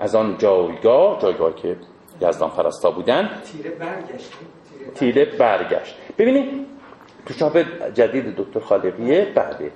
از 0.00 0.14
آن 0.14 0.38
جایگاه 0.38 1.22
جایگاه 1.22 1.54
که 1.56 1.76
یزدان 2.20 2.50
پرستا 2.50 2.90
بودن 2.90 3.30
تیره 3.52 3.70
برگشت 3.70 4.32
تیره 4.94 5.24
برگشت. 5.24 5.96
ببینید 6.18 6.66
تو 7.26 7.34
چاپ 7.34 7.58
جدید 7.94 8.36
دکتر 8.36 8.60
خالقیه 8.60 9.32
بله. 9.34 9.70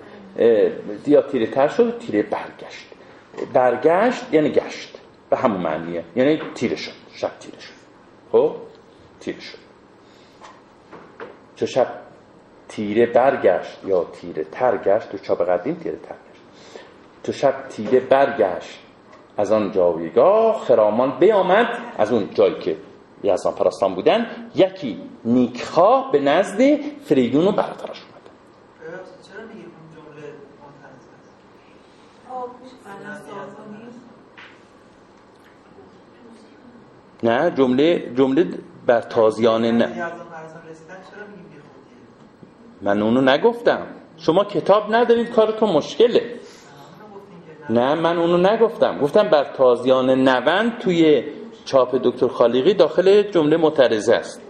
یا 1.06 1.22
تیره 1.22 1.46
تر 1.46 1.68
شد 1.68 1.98
تیره 1.98 2.22
برگشت. 2.22 2.86
برگشت 3.52 4.34
یعنی 4.34 4.50
گشت. 4.50 4.98
به 5.30 5.36
همون 5.36 5.60
معنیه. 5.60 6.04
یعنی 6.16 6.40
تیره 6.54 6.76
شد. 6.76 6.92
شب 7.14 7.30
تیره 7.40 7.60
شد. 7.60 7.72
خب؟ 8.32 8.56
تیره 9.20 9.40
شد. 9.40 9.58
چو 11.56 11.66
شب 11.66 11.86
تیره 12.68 13.06
برگشت 13.06 13.78
یا 13.84 14.04
تیره 14.04 14.44
تر 14.44 14.76
گشت 14.76 15.10
تو 15.10 15.18
چاپ 15.18 15.42
قدیم 15.48 15.74
تیره 15.74 15.96
تر 15.96 16.14
گشت. 16.14 16.42
تو 17.24 17.32
شب 17.32 17.68
تیره 17.68 18.00
برگشت 18.00 18.78
از 19.36 19.52
آن 19.52 19.72
جایگاه 19.72 20.58
خرامان 20.58 21.18
بیامد. 21.18 21.78
از 21.98 22.12
اون 22.12 22.28
جایی 22.34 22.58
که 22.58 22.76
یزدان 23.24 23.54
پرستان 23.54 23.94
بودن 23.94 24.26
یکی 24.54 25.02
نیکخواه 25.24 26.12
به 26.12 26.20
نزد 26.20 26.60
فریدون 27.04 27.46
و 27.46 27.52
برادرش 27.52 28.02
اومد 28.02 28.22
چرا 29.28 29.46
میگی 29.46 29.60
اون 29.60 29.88
جمله 29.94 30.26
معترض 30.62 31.04
نه 37.22 37.50
جمله 37.50 38.12
جمله 38.16 38.46
بر 38.86 39.00
تازیان 39.00 39.64
نه. 39.64 40.12
من 42.82 43.02
اونو 43.02 43.20
نگفتم. 43.20 43.86
شما 44.18 44.44
کتاب 44.44 44.94
ندارید 44.94 45.38
مشکله. 45.62 46.20
همونو 46.20 47.14
گفتین 47.14 47.38
که 47.68 47.72
نه 47.72 47.94
من 47.94 48.18
اونو 48.18 48.36
نگفتم. 48.36 48.98
گفتم 48.98 49.28
بر 49.28 49.44
تازیان 49.44 50.10
نوند 50.10 50.78
توی 50.78 51.24
چاپ 51.64 51.94
دکتر 51.94 52.28
خالیقی 52.28 52.74
داخل 52.74 53.22
جمله 53.22 53.56
معترضه 53.56 54.14
است. 54.14 54.42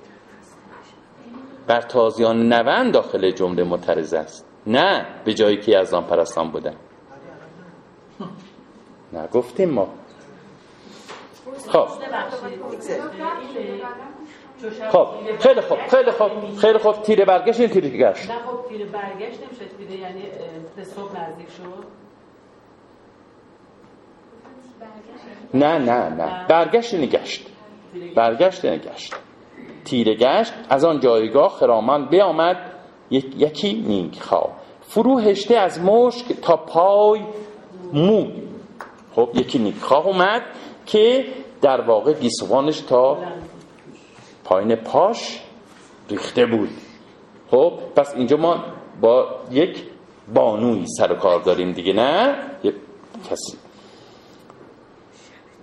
بر 1.67 1.81
تازیان 1.81 2.53
نوند 2.53 2.93
داخل 2.93 3.31
جمله 3.31 3.65
معترضه 3.65 4.19
است. 4.19 4.47
نه 4.67 5.07
به 5.25 5.35
جایی 5.35 5.57
که 5.57 5.79
از 5.79 5.95
آن 5.95 6.05
پرستان 6.05 6.51
بودن. 6.51 6.75
نگفتیم 9.13 9.71
ما. 9.71 9.89
خب. 11.69 11.87
خب 14.93 15.07
خیلی 15.39 15.61
خوب 15.61 15.79
خیلی 15.91 16.11
خوب 16.11 16.31
خیلی 16.61 16.79
خوب. 16.79 16.93
تیره 17.03 17.25
برگشت 17.25 17.61
این 17.61 17.69
تیره 17.69 17.89
گشت؟ 17.89 18.31
نه 18.31 18.39
خب 18.39 18.69
تیر 18.69 18.87
برگشت 18.87 19.39
نمیشه 19.47 19.65
تیره 19.79 19.97
یعنی 20.01 20.23
به 20.77 20.85
صبح 20.85 21.21
نزدیک 21.21 21.49
شد. 21.51 21.85
نه 25.55 25.79
نه 25.79 26.09
نه. 26.09 26.47
برگشت 26.49 26.95
یعنی 26.95 27.07
گشت. 27.07 27.47
برگشت 28.17 28.65
یعنی 28.65 28.79
گشت. 28.79 29.15
تیره 29.85 30.15
گشت 30.15 30.53
از 30.71 30.85
آن 30.85 31.01
جایگاه 31.01 31.49
خرامان 31.49 32.09
بیامد. 32.09 32.73
یک- 33.11 33.35
یکی 33.39 33.73
نیک 33.73 34.23
خواه 34.23 34.53
فرو 34.81 35.19
هشته 35.19 35.57
از 35.57 35.81
مشک 35.81 36.33
تا 36.33 36.57
پای 36.57 37.21
مو. 37.93 38.27
خب 39.17 39.29
یکی 39.35 39.59
نیک 39.59 39.79
خواه 39.79 40.07
اومد 40.07 40.43
که 40.87 41.25
در 41.63 41.81
واقع 41.81 42.13
گیسوانش 42.13 42.81
تا 42.81 43.19
پایین 44.45 44.75
پاش 44.75 45.41
ریخته 46.11 46.47
بود. 46.47 46.69
خب 47.51 47.73
پس 47.97 48.15
اینجا 48.15 48.37
ما 48.37 48.65
با 49.01 49.29
یک 49.51 49.83
بانوی 50.35 50.87
سر 50.99 51.13
و 51.13 51.15
کار 51.15 51.41
داریم 51.41 51.73
دیگه 51.73 51.93
نه؟ 51.93 52.37
یک 52.65 52.75
کسی. 53.31 53.57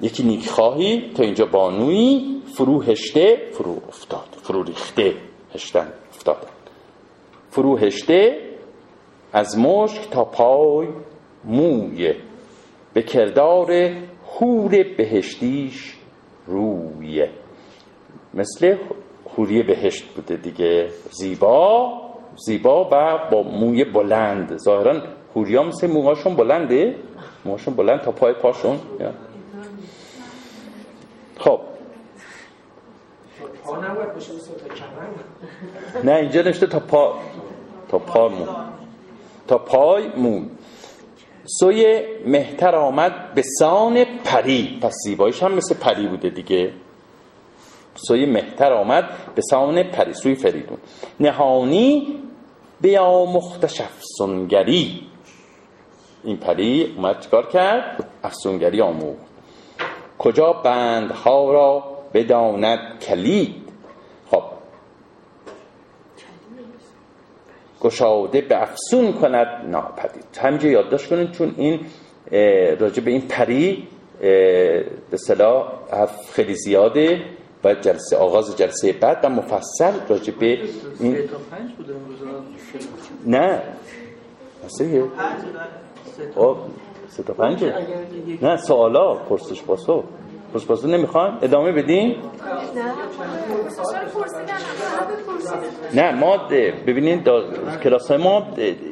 یکی 0.01 0.23
نیکخواهی 0.23 1.11
تا 1.15 1.23
اینجا 1.23 1.45
بانویی 1.45 2.41
فرو 2.53 2.81
هشته 2.81 3.49
فرو 3.53 3.81
افتاد 3.87 4.27
فرو 4.43 4.63
ریخته 4.63 5.15
هشتن 5.53 5.93
افتادن. 6.09 6.49
فرو 7.49 7.77
هشته 7.77 8.49
از 9.33 9.57
مشک 9.57 10.09
تا 10.09 10.23
پای 10.23 10.87
موی 11.45 12.13
به 12.93 13.01
کردار 13.01 13.71
هور 14.39 14.83
بهشتیش 14.97 15.95
رویه 16.47 17.29
مثل 18.33 18.75
حوری 19.25 19.63
بهشت 19.63 20.13
بوده 20.15 20.35
دیگه. 20.35 20.89
زیبا 21.11 22.01
زیبا 22.45 22.83
و 22.83 23.29
با 23.31 23.43
موی 23.43 23.83
بلند. 23.83 24.57
ظاهرا 24.57 25.01
حوریا 25.35 25.63
مثل 25.63 25.87
موهاشون 25.87 26.35
بلنده. 26.35 26.95
موهاشون 27.45 27.73
بلند 27.73 28.01
تا 28.01 28.11
پای 28.11 28.33
پاشون. 28.33 28.79
خب. 31.37 31.59
نه 36.03 36.11
اینجا 36.13 36.41
نشته 36.41 36.67
تا 36.67 36.79
پا 36.79 37.15
تا 37.89 37.99
پا 37.99 38.29
مو 38.29 38.45
تا 39.47 39.57
پای 39.57 40.07
مو 40.17 40.41
سوی 41.59 42.03
مهتر 42.25 42.75
آمد 42.75 43.33
به 43.33 43.41
سان 43.59 44.05
پری. 44.23 44.79
پس 44.81 44.95
زیبایش 45.03 45.43
هم 45.43 45.51
مثل 45.51 45.75
پری 45.75 46.07
بوده 46.07 46.29
دیگه. 46.29 46.73
سوی 47.95 48.25
مهتر 48.25 48.73
آمد 48.73 49.09
به 49.35 49.41
سان 49.41 49.83
پری 49.83 50.13
سوی 50.13 50.35
فریدون. 50.35 50.77
نهانی 51.19 52.19
بیا 52.81 53.25
مختش 53.25 53.81
افسونگری. 53.81 55.07
این 56.23 56.37
پری 56.37 56.93
اومد 56.97 57.19
چکار 57.19 57.47
کرد؟ 57.47 58.09
افسونگری 58.23 58.81
آموخت. 58.81 59.29
کجا 60.19 60.53
بندها 60.53 61.51
را 61.51 61.83
بداند 62.13 62.99
کلید 62.99 63.55
خب 64.31 64.43
گشاده 67.81 68.41
به 68.41 68.61
افسون 68.61 69.13
کند 69.13 69.47
ناپدید. 69.67 70.23
همینجا 70.41 70.69
یادداشت 70.69 71.09
کنید 71.09 71.31
چون 71.31 71.53
این 71.57 71.79
راجع 72.79 73.03
به 73.03 73.11
این 73.11 73.21
پری 73.21 73.87
به 75.11 75.17
صلاح 75.27 75.73
خیلی 76.33 76.55
زیاده 76.55 77.21
و 77.63 77.73
جلسه 77.73 78.17
آغاز 78.17 78.57
جلسه 78.57 78.93
بعد 78.93 79.19
و 79.23 79.29
مفصل 79.29 79.93
راجع 80.09 80.33
به 80.33 80.59
این 80.99 81.17
نه. 83.25 83.61
داره 84.79 85.03
خب 86.35 86.57
سه 87.09 87.23
تا 87.23 87.33
پنجه. 87.33 87.73
نه 88.41 88.57
سوالا 88.57 89.15
پرسش 89.15 89.63
پاسخ. 89.63 90.03
پرسش 90.53 90.65
پاسخ 90.65 90.85
نمی‌خوان؟ 90.85 91.37
ادامه 91.41 91.71
بدیم 91.71 92.15
نه. 95.93 96.11
ما 96.11 96.37
ببینید 96.87 97.23
دا- 97.25 97.83
کلاس 97.83 98.11
ما 98.11 98.47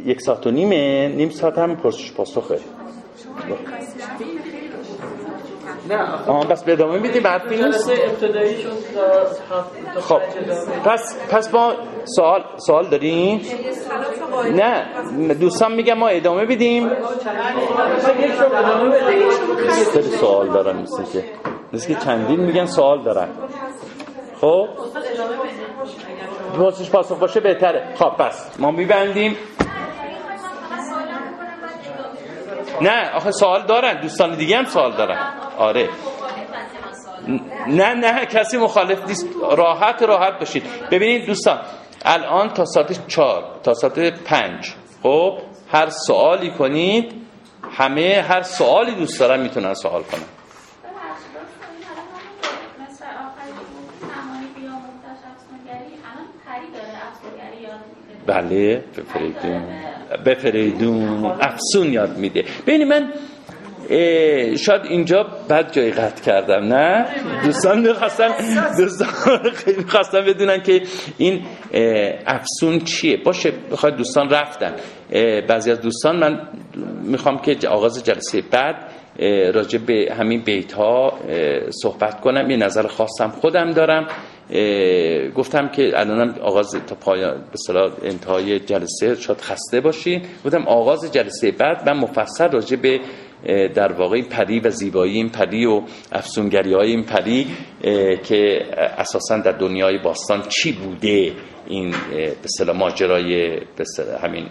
یک 0.05 0.21
ساعت 0.21 0.47
و 0.47 0.51
نیمه 0.51 1.07
نیم 1.07 1.29
ساعت 1.29 1.57
هم 1.57 1.75
پرسش 1.75 2.11
پاسخه. 2.11 2.59
نه. 5.89 6.28
آها 6.28 6.39
پس 6.39 6.63
به 6.63 6.71
ادامه 6.71 7.00
میدیم 7.00 7.28
حرفی 7.28 7.56
نیست 7.56 7.63
جلسه 7.63 7.93
ابتداییشون 8.04 8.71
تا 8.95 9.56
هفت 9.56 9.93
تا 9.93 10.02
خب. 10.02 10.21
پس 10.86 11.17
پس 11.32 11.54
ما 11.54 11.73
سوال 12.04 12.43
سوال 12.58 12.88
داریم؟ 12.88 13.41
نه 14.54 14.86
دوستان 15.34 15.71
میگم 15.76 15.93
ما 15.93 16.08
ادامه 16.08 16.45
بدیم 16.45 16.89
خیلی 19.93 20.08
سوال 20.19 20.50
دارن 20.50 20.78
مثل 20.82 21.04
که 21.04 21.23
مثل 21.73 21.88
که 21.88 21.95
چندین 22.06 22.39
میگن 22.39 22.65
سوال 22.65 23.04
دارن. 23.04 23.28
خب؟ 24.41 24.67
پاسش 26.58 26.89
پاسخ 26.89 27.19
باشه 27.19 27.39
بهتره. 27.39 27.93
خب 27.95 28.10
پس 28.10 28.60
ما 28.60 28.71
میبندیم. 28.71 29.38
نه 32.82 33.12
آخه 33.15 33.32
سوال 33.32 33.62
دارن. 33.65 34.02
دوستان 34.02 34.36
دیگه 34.36 34.58
هم 34.58 34.65
سوال 34.65 34.91
دارن. 34.91 35.46
آره. 35.57 35.89
نه 37.67 37.93
نه 37.93 38.25
کسی 38.25 38.57
مخالف 38.57 39.07
نیست. 39.07 39.27
راحت 39.51 40.03
راحت 40.03 40.39
باشید. 40.39 40.63
ببینید 40.91 41.25
دوستان 41.25 41.59
الان 42.05 42.49
تا 42.49 42.65
ساعت 42.65 43.07
چهار 43.07 43.43
تا 43.63 43.73
ساعت 43.73 43.99
پنج 43.99 44.73
خب 45.03 45.37
هر 45.71 45.89
سوالی 45.89 46.51
کنید 46.51 47.13
همه 47.71 48.25
هر 48.29 48.41
سوالی 48.41 48.95
دوست 48.95 49.19
دارن 49.19 49.39
می‌تونن 49.39 49.73
سوال 49.73 50.03
کنن. 50.03 50.21
بله 58.27 58.83
بفریدون 58.97 59.63
بفریدون 60.25 61.25
افسون 61.25 61.93
یاد 61.93 62.17
میده. 62.17 62.45
ببینید 62.67 62.87
من 62.87 63.13
شاید 64.58 64.82
اینجا 64.89 65.23
بد 65.50 65.71
جای 65.71 65.91
قطع 65.91 66.23
کردم 66.23 66.73
نه؟ 66.73 67.06
دوستان 67.43 67.80
می‌خواستن 67.80 68.28
دوستان 68.78 69.52
خیلی 69.54 69.78
می‌خواستن 69.78 70.26
بدونن 70.26 70.62
که 70.62 70.82
این 71.17 71.45
افسون 72.26 72.80
چیه. 72.80 73.17
باشه 73.17 73.52
بخواد 73.71 73.95
دوستان 73.95 74.30
رفتن. 74.30 74.73
بعضی 75.50 75.71
از 75.71 75.82
دوستان 75.82 76.19
من 76.19 76.41
می‌خوام 77.04 77.38
که 77.38 77.67
آغاز 77.67 78.04
جلسه 78.04 78.43
بعد 78.52 78.76
راجع 79.54 79.80
به 79.80 80.15
همین 80.19 80.41
بیت 80.41 80.73
ها 80.73 81.19
صحبت 81.69 82.21
کنم. 82.21 82.50
یه 82.50 82.58
نظر 82.58 82.88
خاصم 82.88 83.30
خودم 83.30 83.71
دارم. 83.71 84.08
گفتم 85.36 85.67
که 85.67 86.00
الانم 86.00 86.36
آغاز 86.41 86.76
تا 86.88 86.95
پایان 86.95 87.38
به 87.38 87.54
اصطلاح 87.54 87.91
انتهای 88.04 88.60
جلسه 88.60 89.15
شاید 89.15 89.41
خسته 89.41 89.82
باشین. 89.82 90.21
گفتم 90.45 90.67
آغاز 90.67 91.12
جلسه 91.12 91.52
بعد 91.52 91.89
من 91.89 91.97
مفصل 91.97 92.52
راجع 92.52 92.78
به 92.78 93.00
در 93.76 93.91
واقع 93.91 94.21
پری 94.21 94.60
و 94.60 94.69
زیبایی 94.69 95.13
این 95.13 95.30
پری 95.30 95.65
و 95.65 95.82
افسونگری 96.12 96.73
های 96.73 96.89
این 96.91 97.04
پری 97.04 97.47
که 98.23 98.60
اساسا 98.97 99.38
در 99.38 99.52
دنیای 99.52 99.97
باستان 99.97 100.43
چی 100.50 100.71
بوده؟ 100.71 101.34
این 101.67 101.95
به 102.65 102.73
ماجرای 102.73 103.60
همین 104.23 104.50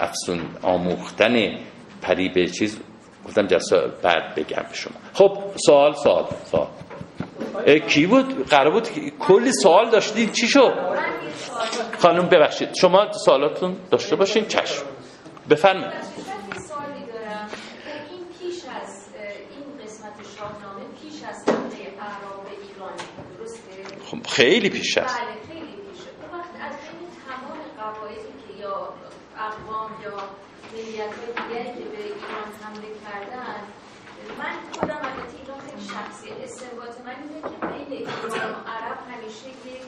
افسون 0.00 0.40
آموختن 0.62 1.58
پری 2.02 2.28
به 2.28 2.46
چیز. 2.46 2.80
گفتم 3.26 3.46
جلسه 3.46 3.76
بعد 4.02 4.34
بگم 4.34 4.62
به 4.68 4.74
شما. 4.74 4.94
خب 5.12 5.38
سوال 5.66 5.92
سوال 5.92 6.24
سوال. 6.50 6.68
کی 7.78 8.06
بود؟ 8.06 8.48
قرار 8.48 8.70
بود 8.70 8.88
کلی 9.20 9.52
سوال 9.52 9.90
داشتید 9.90 10.32
چی 10.32 10.46
شد؟ 10.46 10.72
خانم 11.98 12.28
ببخشید. 12.28 12.68
شما 12.74 13.12
سوالاتون 13.12 13.76
داشته 13.90 14.16
باشین. 14.16 14.44
چشم. 14.46 14.82
بفرمایید 15.50 15.86
من 15.86 15.94
یه 15.94 16.60
سوالی 16.68 17.06
دارم 17.12 17.48
این 18.10 18.24
پیش 18.38 18.62
از 18.82 19.08
اه، 19.18 19.24
این 19.26 19.84
قسمت 19.84 20.12
شاهنامه 20.38 20.84
پیش 21.02 21.22
از 21.28 21.48
حمله 21.48 21.80
اعراب 22.00 22.44
به 22.44 22.50
ایران 22.50 22.92
درسته؟ 23.38 24.04
خب 24.04 24.13
خیلی 24.28 24.70
پیش 24.70 24.98
است. 24.98 25.18
بله 25.20 25.34
خیلی 25.48 25.76
پیشه 25.76 26.10
اون 26.22 26.40
وقت 26.40 26.50
از 26.60 26.76
بین 26.76 27.08
تمام 27.26 27.58
قبایلی 27.78 28.34
که 28.48 28.62
یا 28.62 28.94
اقوام 29.38 29.90
یا 30.02 30.16
ملیت 30.72 31.12
های 31.18 31.26
دیگری 31.26 31.72
که 31.78 31.88
به 31.90 32.02
ایران 32.04 32.48
حمله 32.62 32.88
کردن 33.04 33.60
من 34.38 34.54
خودم 34.72 35.00
البته 35.02 35.36
اینا 35.40 35.58
خیلی 35.64 35.84
شخصی 35.94 36.28
استنباط 36.44 37.00
من 37.06 37.16
اینه 37.22 37.40
که 37.42 37.66
بین 37.66 37.98
ایران 37.98 38.52
و 38.52 38.70
عرب 38.70 38.98
همیشه 39.10 39.48
یک 39.48 39.82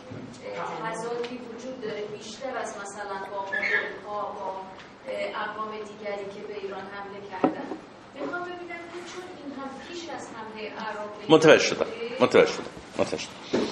تضادی 0.82 1.38
وجود 1.38 1.80
داره. 1.80 2.04
بیشتر 2.16 2.56
از 2.56 2.76
مثلا 2.82 3.18
با 3.30 3.42
مغول‌ها 3.42 4.32
با 4.32 4.62
اقوام 5.08 5.70
دیگری 5.70 6.24
که 6.24 6.40
به 6.48 6.54
ایران 6.62 6.80
حمله 6.80 7.20
کردن. 7.30 7.66
می‌خوام 8.14 8.42
ببینم 8.42 8.82
که 8.92 8.98
چون 9.12 9.24
این 9.44 9.54
هم 9.58 9.70
پیش 9.88 10.08
از 10.08 10.30
حمله 10.34 10.70
عرب 10.70 11.10
متوجه 11.28 11.64
شدم. 11.64 11.86
متوجه 12.20 12.52
شدم. 12.52 12.70
متوجه 12.98 13.18
شدم. 13.18 13.65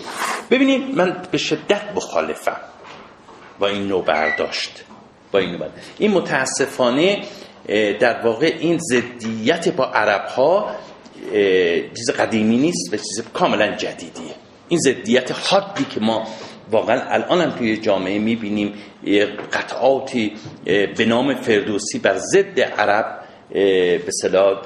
ببینید 0.50 0.96
من 0.96 1.22
به 1.30 1.38
شدت 1.38 1.82
مخالفم 1.94 2.60
با 3.58 3.66
این 3.68 3.88
نوع 3.88 4.04
برداشت 4.04 4.84
با 5.32 5.38
این 5.38 5.50
نوع 5.50 5.58
برداشت. 5.58 5.86
این 5.98 6.10
متاسفانه 6.10 7.22
در 8.00 8.20
واقع 8.24 8.54
این 8.60 8.78
ضدیت 8.78 9.68
با 9.68 9.84
عرب 9.84 10.24
ها 10.26 10.76
چیز 11.96 12.10
قدیمی 12.18 12.56
نیست 12.56 12.92
و 12.92 12.96
چیز 12.96 13.22
کاملا 13.32 13.76
جدیدیه 13.76 14.34
این 14.68 14.78
ضدیت 14.78 15.32
حادی 15.32 15.84
که 15.84 16.00
ما 16.00 16.28
واقعا 16.70 17.00
الان 17.10 17.40
هم 17.40 17.50
توی 17.50 17.76
جامعه 17.76 18.18
می‌بینیم 18.18 18.74
قطعاتی 19.52 20.32
به 20.96 21.04
نام 21.06 21.34
فردوسی 21.34 21.98
بر 21.98 22.18
ضد 22.18 22.60
عرب 22.60 23.23
به 23.50 24.10
صلاح 24.22 24.62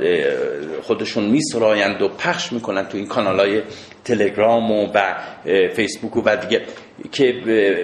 خودشون 0.83 1.25
میسرایند 1.25 2.03
و 2.03 2.09
پخش 2.09 2.53
می‌کنن 2.53 2.87
تو 2.87 2.97
این 2.97 3.07
کانال 3.07 3.41
های 3.41 3.63
تلگرام 4.05 4.71
و, 4.71 4.87
و 4.95 5.15
فیسبوک 5.75 6.17
و 6.27 6.37
دیگه 6.37 6.63
که 7.13 7.33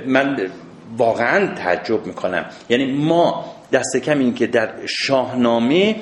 من 0.07 0.51
واقعا 0.97 1.55
تعجب 1.55 2.07
می‌کنم. 2.07 2.47
یعنی 2.69 2.93
ما 2.93 3.55
دست 3.73 3.97
کم 3.97 4.19
این 4.19 4.35
که 4.35 4.47
در 4.47 4.71
شاهنامه 4.87 5.97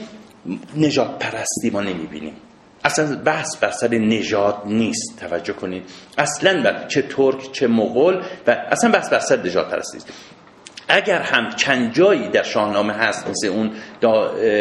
نجات 0.77 1.19
پرستی 1.19 1.71
ما 1.73 1.81
نمی‌بینیم. 1.81 2.35
اصلا 2.85 3.17
بحث 3.25 3.57
بر 3.57 3.71
سر 3.71 3.89
نژاد 3.89 4.63
نیست 4.67 5.21
توجه 5.21 5.53
کنید. 5.53 5.83
اصلا 6.19 6.63
بر 6.63 6.87
چه 6.87 7.03
ترک 7.03 7.53
چه 7.53 7.67
مغول 7.67 8.23
و 8.47 8.51
اصلا 8.71 8.91
بحث 8.91 9.09
بر 9.09 9.19
سر 9.19 9.43
نژاد 9.43 9.71
پرستی 9.71 9.95
نیست 9.95 10.13
اگر 10.89 11.23
هم 11.23 11.51
چند 11.51 11.95
جایی 11.95 12.29
در 12.29 12.43
شاهنامه 12.43 12.93
هست 12.93 13.31
مثل 13.31 13.49
اون 13.49 13.71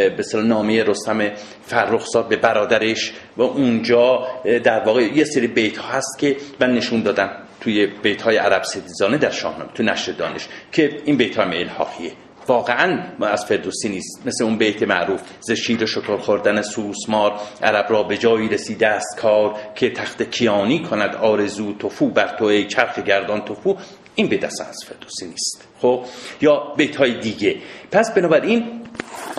به 0.10 0.23
نامه 0.34 0.84
رستم 0.84 1.29
فرخزاد 1.62 2.27
به 2.27 2.36
برادرش 2.36 3.13
و 3.38 3.41
اونجا 3.41 4.27
در 4.63 4.84
واقع 4.84 5.01
یه 5.01 5.23
سری 5.23 5.47
بیت 5.47 5.77
ها 5.77 5.97
هست 5.97 6.19
که 6.19 6.36
من 6.60 6.73
نشون 6.73 7.01
دادم 7.01 7.29
توی 7.62 7.88
بیت 7.88 8.21
های 8.21 8.38
عرب 8.38 8.63
ستیزانه 8.63 9.17
در 9.17 9.29
شاهنامه 9.29 9.71
تو 9.73 9.84
نشر 9.84 10.12
دانش 10.12 10.47
که 10.71 10.97
این 11.05 11.17
بیت 11.17 11.38
ها 11.38 11.43
الحاقیه 11.43 12.12
واقعا 12.47 13.03
ما 13.19 13.27
از 13.27 13.45
فردوسی 13.45 13.89
نیست. 13.89 14.21
مثل 14.25 14.43
اون 14.43 14.57
بیت 14.57 14.84
معروف 14.84 15.21
ز 15.39 15.51
شیر 15.51 15.86
شکر 15.86 16.17
خوردن 16.17 16.62
سوسمار 16.62 17.39
عرب 17.63 17.86
را 17.89 18.03
به 18.03 18.17
جایی 18.17 18.49
رسیده 18.49 18.88
است 18.88 19.19
کار 19.19 19.55
که 19.75 19.89
تخت 19.89 20.23
کیانی 20.23 20.84
کند 20.84 21.15
آرزو 21.15 21.73
توفو 21.73 22.10
بر 22.10 22.36
تو 22.38 22.45
ای 22.45 22.67
چرخ 22.67 22.99
گردان 22.99 23.41
توفو 23.41 23.75
این 24.21 24.29
به 24.29 24.38
دست 24.38 24.62
از 24.62 24.84
فردوسی 24.88 25.25
نیست. 25.25 25.67
خب 25.81 26.05
یا 26.41 26.73
بیت 26.77 26.95
های 26.95 27.19
دیگه. 27.19 27.55
پس 27.91 28.13
بنابراین 28.13 28.81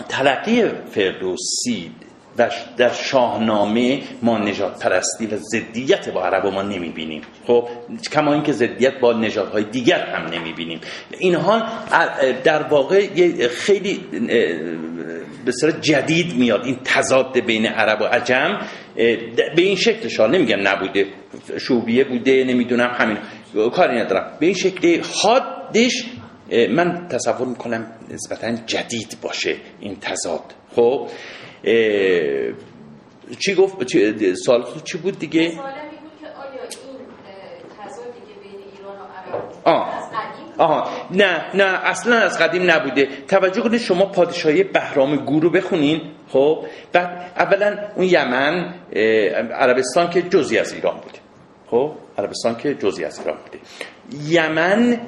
تلقی 0.09 0.65
فردوسی 0.91 1.91
در 2.77 2.93
شاهنامه 2.93 4.03
ما 4.23 4.39
نجات 4.39 4.83
پرستی 4.83 5.27
و 5.27 5.37
ضدیت 5.37 6.09
با 6.09 6.25
عرب 6.25 6.47
ما 6.47 6.63
نمی 6.63 6.89
بینیم 6.89 7.23
خب 7.47 7.69
کما 8.13 8.33
اینکه 8.33 8.53
ضدیت 8.53 9.01
با 9.01 9.13
نژادهای 9.13 9.65
دیگر 9.65 10.07
هم 10.07 10.27
نمی 10.27 10.53
بینیم 10.53 10.81
اینها 11.19 11.63
در 12.45 12.63
واقع 12.63 13.07
خیلی 13.49 14.01
به 15.45 15.53
صورت 15.61 15.81
جدید 15.81 16.35
میاد 16.35 16.65
این 16.65 16.77
تضاد 16.85 17.41
بین 17.41 17.67
عرب 17.67 18.01
و 18.01 18.05
عجم. 18.05 18.59
به 19.57 19.63
این 19.63 19.77
شکل 19.77 20.09
شاه 20.09 20.31
نمیگم 20.31 20.69
نبوده 20.69 21.07
شوبیه 21.59 22.05
بوده 22.05 22.45
نمی‌دونم 22.45 22.91
همین. 22.99 23.19
کاری 23.75 24.01
ندارم. 24.01 24.37
به 24.41 24.47
این 24.47 24.55
شکل 24.55 25.03
حادش 25.23 26.05
من 26.71 27.09
تصور 27.09 27.47
می‌کنم 27.47 27.87
نسبتا 28.11 28.53
جدید 28.67 29.19
باشه 29.23 29.57
این 29.81 29.97
تضاد. 30.01 30.55
خب 30.77 31.09
چی 33.39 33.55
گفت؟ 33.55 33.85
چی 33.85 34.35
سوال 34.35 34.65
چی 34.85 34.99
بود 34.99 35.19
دیگه؟ 35.19 35.51
سوالم 35.51 35.67
این 35.67 36.01
بود 36.01 36.13
که 36.21 36.27
آیا 36.27 36.63
این 36.63 37.01
اه، 37.27 37.87
تضادی 37.87 38.21
که 38.29 38.41
بین 38.43 38.61
ایران 38.77 38.97
و 38.97 39.35
عرب 39.35 39.53
آه. 39.65 39.97
از 39.97 40.05
قدیم 40.05 40.47
آها. 40.59 40.91
نه 41.11 41.45
نه 41.55 41.65
اصلا 41.65 42.17
از 42.17 42.39
قدیم 42.39 42.71
نبوده. 42.71 43.09
توجه 43.29 43.61
کنید 43.61 43.81
شما 43.81 44.07
پادشاهی 44.07 44.65
بهرام 44.65 45.17
گور 45.17 45.43
رو 45.43 45.51
بخونین. 45.51 46.01
خب 46.29 46.67
بعد 46.93 47.33
اولا 47.37 47.79
اون 47.97 48.07
یمن 48.07 48.75
عربستان 49.55 50.11
که 50.11 50.23
جزی 50.23 50.59
از 50.59 50.73
ایران 50.73 50.95
بوده 50.95 51.22
خب 51.73 51.91
عربستان 52.19 52.57
که 52.57 52.75
جزی 52.75 53.05
از 53.05 53.19
ایران 53.19 53.37
بوده. 53.37 53.59
یمن 54.29 55.01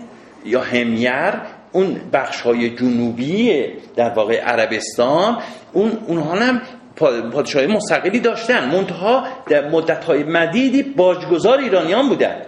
یا 0.44 0.60
همیر 0.60 1.32
اون 1.72 2.00
بخش 2.12 2.40
های 2.40 2.70
جنوبی 2.70 3.66
در 3.96 4.10
واقع 4.14 4.40
عربستان 4.40 5.38
اون 5.72 5.92
اونها 6.06 6.34
هم 6.34 6.62
پا- 6.96 7.30
پادشاهی 7.32 7.66
مستقلی 7.66 8.20
داشتن. 8.20 8.68
منتها 8.70 9.26
در 9.46 9.68
مدت‌های 9.68 10.24
مدیدی 10.24 10.82
باجگذار 10.82 11.58
ایرانیان 11.58 12.08
بودن. 12.08 12.42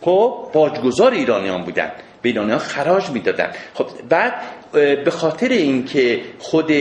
خب 0.00 0.34
باجگذار 0.52 1.12
ایرانیان 1.12 1.64
بودن. 1.64 1.90
به 2.22 2.28
ایرانیان 2.28 2.58
خراج 2.58 3.10
می‌دادن. 3.10 3.50
خب 3.74 3.86
بعد 4.08 4.34
به 5.04 5.10
خاطر 5.10 5.48
اینکه 5.48 6.20
خود 6.38 6.72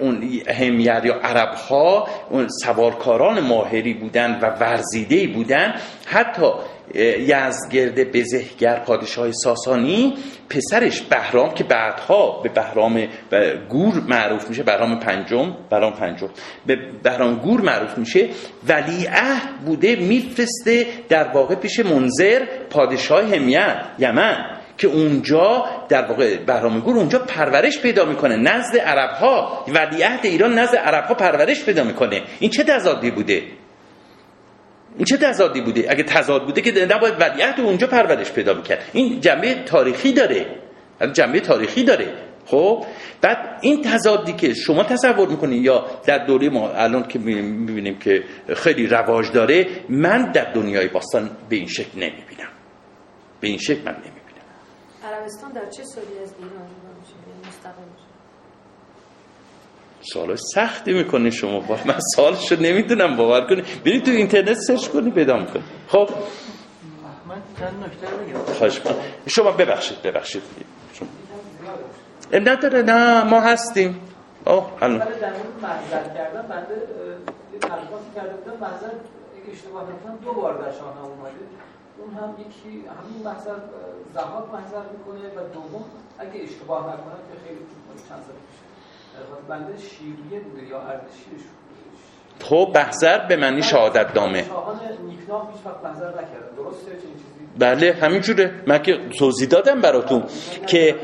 اون 0.00 0.22
همیت 0.48 1.02
یا 1.04 1.14
عرب 1.14 1.54
ها 1.54 2.08
اون 2.30 2.48
سوارکاران 2.48 3.40
ماهری 3.40 3.94
بودن 3.94 4.38
و 4.42 4.46
ورزیده 4.46 5.26
بودن 5.26 5.74
حتی 6.06 6.46
اه، 6.94 7.04
یزدگرد 7.20 8.12
بزهگر 8.12 8.78
پادشاه 8.78 9.32
ساسانی 9.32 10.14
پسرش 10.50 11.00
بهرام 11.00 11.54
که 11.54 11.64
بعدها 11.64 12.40
به 12.42 12.48
بهرام 12.48 13.08
گور 13.68 13.94
معروف 14.08 14.48
میشه 14.48 14.62
بهرام 14.62 14.98
پنجم 14.98 15.56
بهرام 15.70 15.92
پنجم. 15.92 16.28
به 16.66 16.76
بهرام 17.02 17.34
گور 17.34 17.60
معروف 17.60 17.98
میشه. 17.98 18.28
ولیعهد 18.68 19.64
بوده 19.66 19.96
میفرسته 19.96 20.86
در 21.08 21.28
واقع 21.28 21.54
پیش 21.54 21.80
منظر 21.80 22.44
پادشاه 22.70 23.34
همیت 23.34 23.84
یمن 23.98 24.36
که 24.78 24.88
اونجا 24.88 25.64
در 25.88 26.04
واقع 26.04 26.36
بهرام 26.36 26.80
گور 26.80 26.96
اونجا 26.96 27.18
پرورش 27.18 27.78
پیدا 27.78 28.04
می‌کنه. 28.04 28.36
نزد 28.36 28.76
عرب 28.76 29.10
ها 29.10 29.64
ولیعهد 29.68 30.26
ایران 30.26 30.58
نزد 30.58 30.76
عرب 30.76 31.04
ها 31.04 31.14
پرورش 31.14 31.64
پیدا 31.64 31.84
می‌کنه. 31.84 32.22
این 32.40 32.50
چه 32.50 32.64
تضادی 32.64 33.10
بوده؟ 33.10 33.42
این 34.96 35.04
چه 35.04 35.16
تضادی 35.16 35.60
بوده؟ 35.60 35.86
اگه 35.88 36.02
تضاد 36.02 36.44
بوده 36.44 36.60
که 36.60 36.86
نباید 36.86 37.20
ولیعهد 37.20 37.60
اونجا 37.60 37.86
پرورش 37.86 38.32
پیدا 38.32 38.54
می‌کرد 38.54 38.90
این 38.92 39.20
جنبه 39.20 39.54
تاریخی 39.54 40.12
داره. 40.12 40.46
جنبه 41.12 41.40
تاریخی 41.40 41.84
داره. 41.84 42.14
خب؟ 42.46 42.84
بعد 43.20 43.58
این 43.60 43.82
تضادی 43.82 44.32
که 44.32 44.54
شما 44.54 44.84
تصور 44.84 45.28
می‌کنید 45.28 45.64
یا 45.64 45.86
در 46.06 46.26
دوره 46.26 46.48
ما 46.48 46.68
الان 46.68 47.08
که 47.08 47.18
می‌بینیم 47.18 47.98
که 47.98 48.24
خیلی 48.56 48.86
رواج 48.86 49.32
داره 49.32 49.66
من 49.88 50.32
در 50.32 50.52
دنیای 50.52 50.88
باستان 50.88 51.30
به 51.48 51.56
این 51.56 51.66
شکل 51.66 51.98
نمی‌بینم. 51.98 52.50
به 53.40 53.48
این 53.48 53.58
شکل 53.58 53.82
من 53.84 53.92
نمی‌بینم. 53.92 54.22
عربستان 55.04 55.52
در 55.52 55.70
چه 55.70 55.82
سالی 55.82 56.18
از 56.22 56.34
ایران؟ 56.38 56.68
مستقل 57.48 58.01
میشه 60.02 60.12
سوال 60.12 60.36
سختی 60.54 60.92
می‌کنه 60.92 61.30
شما. 61.30 61.60
با 61.60 61.78
من 61.86 61.98
سوالشو 62.16 62.56
نمی‌دونم. 62.60 63.16
باور 63.16 63.40
کنی. 63.40 63.62
برید 63.84 64.04
تو 64.04 64.10
اینترنت 64.10 64.54
سرچ 64.54 64.88
کنی 64.88 65.10
پیدا 65.10 65.36
می‌کنی. 65.36 65.62
خب؟ 65.88 66.08
من 67.28 67.42
چند 67.58 67.84
نکته 67.84 68.06
بگم 68.06 68.68
شما 69.26 69.52
ببخشید 69.52 70.02
ببخشید. 70.02 70.42
شما 70.92 71.08
نداره. 72.32 72.82
نه 72.82 73.24
ما 73.24 73.40
هستیم. 73.40 74.00
آه 74.44 74.72
الان. 74.82 74.98
در 74.98 75.06
مورد 75.06 76.14
کردن 76.14 76.42
بنده 76.42 76.76
تحقیقاتی 77.60 78.10
کرده 78.14 78.32
بودم. 78.32 78.66
اشتباه 79.52 79.82
نکنم 79.82 80.16
دو 80.24 80.32
بار 80.32 80.54
در 80.62 80.72
شاهنامه 80.72 81.08
اومده. 81.08 81.44
اون 81.98 82.10
هم 82.14 82.30
یکی 82.40 82.68
همین 82.68 83.18
محضر 83.24 83.58
زهاد 84.14 84.48
محضر 84.52 84.84
می‌کنه 84.92 85.28
و 85.36 85.38
دوم 85.54 85.84
اگه 86.18 86.40
اشتباه 86.42 86.80
نکنم 86.80 87.20
که 87.28 87.34
خیلی 87.44 87.60
چند 88.08 88.22
سال 88.26 88.36
بنده 89.48 89.78
شیریه 89.78 90.40
بوده 90.40 90.66
یا 90.66 90.80
اردشیرش 90.80 91.42
بوده؟ 91.42 92.48
خب 92.48 92.72
بحثر 92.74 93.26
به 93.26 93.36
معنی 93.36 93.62
شهادت 93.62 94.16
نامه 94.16 94.42
شاهان 94.42 94.80
نیکنام 95.08 95.48
هیچ 95.52 95.66
وقت 95.66 95.84
محضر 95.84 96.08
نکردن 96.08 96.56
درسته؟ 96.56 96.90
چیزی؟ 96.90 97.32
بله 97.58 97.92
همینجوره. 97.92 98.62
من 98.66 98.82
که 98.82 98.98
توضیح 99.18 99.48
دادم 99.48 99.80
براتون 99.80 100.24
که 100.66 100.96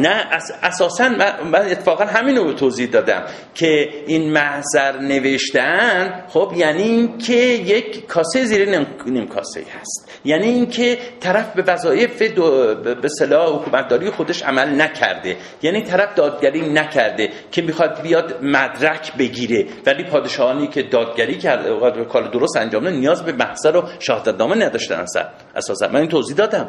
نه 0.00 0.26
اس- 0.32 0.52
اساسا 0.62 1.08
من, 1.08 1.54
اتفاقا 1.54 2.04
همین 2.04 2.36
رو 2.36 2.52
توضیح 2.52 2.90
دادم 2.90 3.22
که 3.54 3.88
این 4.06 4.32
محضر 4.32 4.98
نوشتن 4.98 6.24
خب 6.28 6.52
یعنی 6.56 6.82
اینکه 6.82 7.32
یک 7.32 8.06
کاسه 8.06 8.44
زیر 8.44 8.70
نیم, 8.70 8.86
نیم 9.06 9.26
کاسه 9.26 9.60
هست. 9.80 10.20
یعنی 10.24 10.46
اینکه 10.46 10.98
طرف 11.20 11.52
به 11.54 11.62
وظایف 11.62 12.22
به 12.22 12.96
اصطلاح 13.04 13.56
حکومتداری 13.56 14.10
خودش 14.10 14.42
عمل 14.42 14.80
نکرده. 14.80 15.36
یعنی 15.62 15.82
طرف 15.82 16.14
دادگری 16.14 16.72
نکرده 16.72 17.28
که 17.52 17.62
می‌خواد 17.62 18.02
بیاد 18.02 18.44
مدرک 18.44 19.16
بگیره. 19.16 19.66
ولی 19.86 20.04
پادشاهانی 20.04 20.66
که 20.66 20.82
دادگری 20.82 21.38
کرده 21.38 22.04
کار 22.04 22.28
درست 22.28 22.56
انجام 22.56 22.88
نیاز 22.88 23.24
به 23.24 23.32
محضر 23.32 23.76
و 23.76 23.88
شهادتنامه 23.98 24.54
نداشتن 24.56 24.94
اصلا. 24.94 25.24
اساسا 25.56 25.88
من 25.88 26.00
این 26.00 26.08
توضیح 26.08 26.36
دادم. 26.36 26.68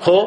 خب؟ 0.00 0.26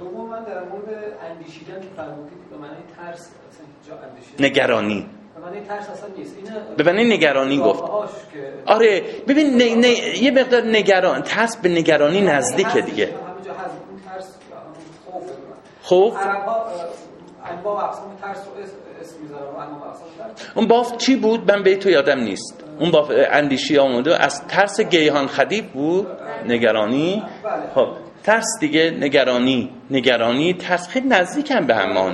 دوم 0.00 0.28
من 0.30 0.44
در 0.44 0.64
مورد 0.64 0.88
اندیشیدن 1.30 1.80
که 1.80 1.88
فرمودید 1.96 2.50
به 2.50 2.56
معنی 2.56 2.82
ترس 2.96 3.30
اصلا 3.50 4.46
نگرانی. 4.46 5.06
به 5.34 5.40
معنی 5.40 5.60
ترس 5.60 5.90
اصلا 5.90 6.08
نیست. 6.16 6.36
به 6.76 6.84
معنی 6.84 7.04
نگرانی 7.04 7.58
گفت. 7.58 7.82
آره 8.66 9.02
ببین 9.28 9.56
نه- 9.56 9.74
نه- 9.74 10.22
یه 10.22 10.30
مقدار 10.30 10.62
نگران 10.62 11.22
ترس 11.22 11.56
به 11.56 11.68
نگرانی 11.68 12.20
نزدیکه 12.20 12.80
دیگه. 12.80 13.14
خوف. 15.82 16.14
اون 20.54 20.66
بافت 20.68 20.96
چی 20.98 21.16
بود؟ 21.16 21.52
من 21.52 21.62
به 21.62 21.76
تو 21.76 21.90
یادم 21.90 22.18
نیست. 22.18 22.64
اون 22.78 22.90
بافت 22.90 23.10
اندیشی 23.30 23.78
آمده 23.78 24.22
از 24.24 24.46
ترس 24.46 24.80
گیهان 24.80 25.26
خدیب 25.26 25.72
بود 25.72 26.06
نگرانی؟ 26.46 27.22
خب. 27.74 27.88
ترس 28.24 28.46
دیگه 28.60 28.90
نگرانی. 29.00 29.70
نگرانی 29.90 30.54
ترس. 30.54 30.88
خیلی 30.88 31.08
نزدیکن 31.08 31.66
به 31.66 31.74
هم 31.74 31.96
اه، 31.96 32.04
هر 32.04 32.12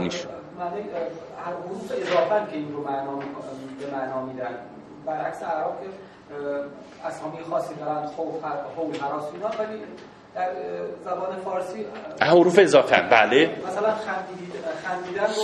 حروف 1.45 1.93
اضافه 1.93 2.51
که 2.51 2.57
این 2.57 2.73
رو 2.73 2.85
معنا 2.85 3.17
به 3.17 3.97
معنا 3.97 4.23
میدن. 4.27 4.55
برعکس 5.07 5.43
عرب 5.43 5.73
که 5.81 5.89
اسامی 7.05 7.43
خاصی 7.51 7.75
دارن 7.75 8.07
خوف 8.07 8.45
حول 8.77 8.97
هراس 8.97 9.25
اینا 9.33 9.47
ولی 9.47 9.83
در 10.35 10.51
زبان 11.05 11.37
فارسی 11.37 11.87
حروف 12.23 12.59
اضافه 12.59 12.97
بله. 13.11 13.51
مثلا 13.69 13.95
خندید 13.95 14.53
خندیدن 14.85 15.27
رو 15.27 15.43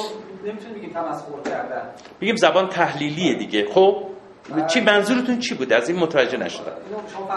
نمی‌تونیم 0.49 0.79
بگیم 0.79 0.91
تمسخر 0.91 1.51
کردن. 1.51 1.91
میگیم 2.21 2.37
زبان 2.37 2.69
تحلیلیه 2.69 3.35
دیگه. 3.35 3.67
خب؟ 3.71 4.07
چی 4.67 4.81
منظورتون 4.81 5.39
چی 5.39 5.55
بود 5.55 5.73
از 5.73 5.89
این 5.89 5.99
متوجه 5.99 6.39
نشدم. 6.39 6.65
اینو 6.65 7.01
شما 7.09 7.31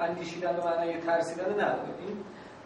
اندیشیدن 0.00 0.52
به 0.52 0.64
معنای 0.64 1.00
ترسیدن 1.00 1.44
نه. 1.44 1.74
این 2.06 2.16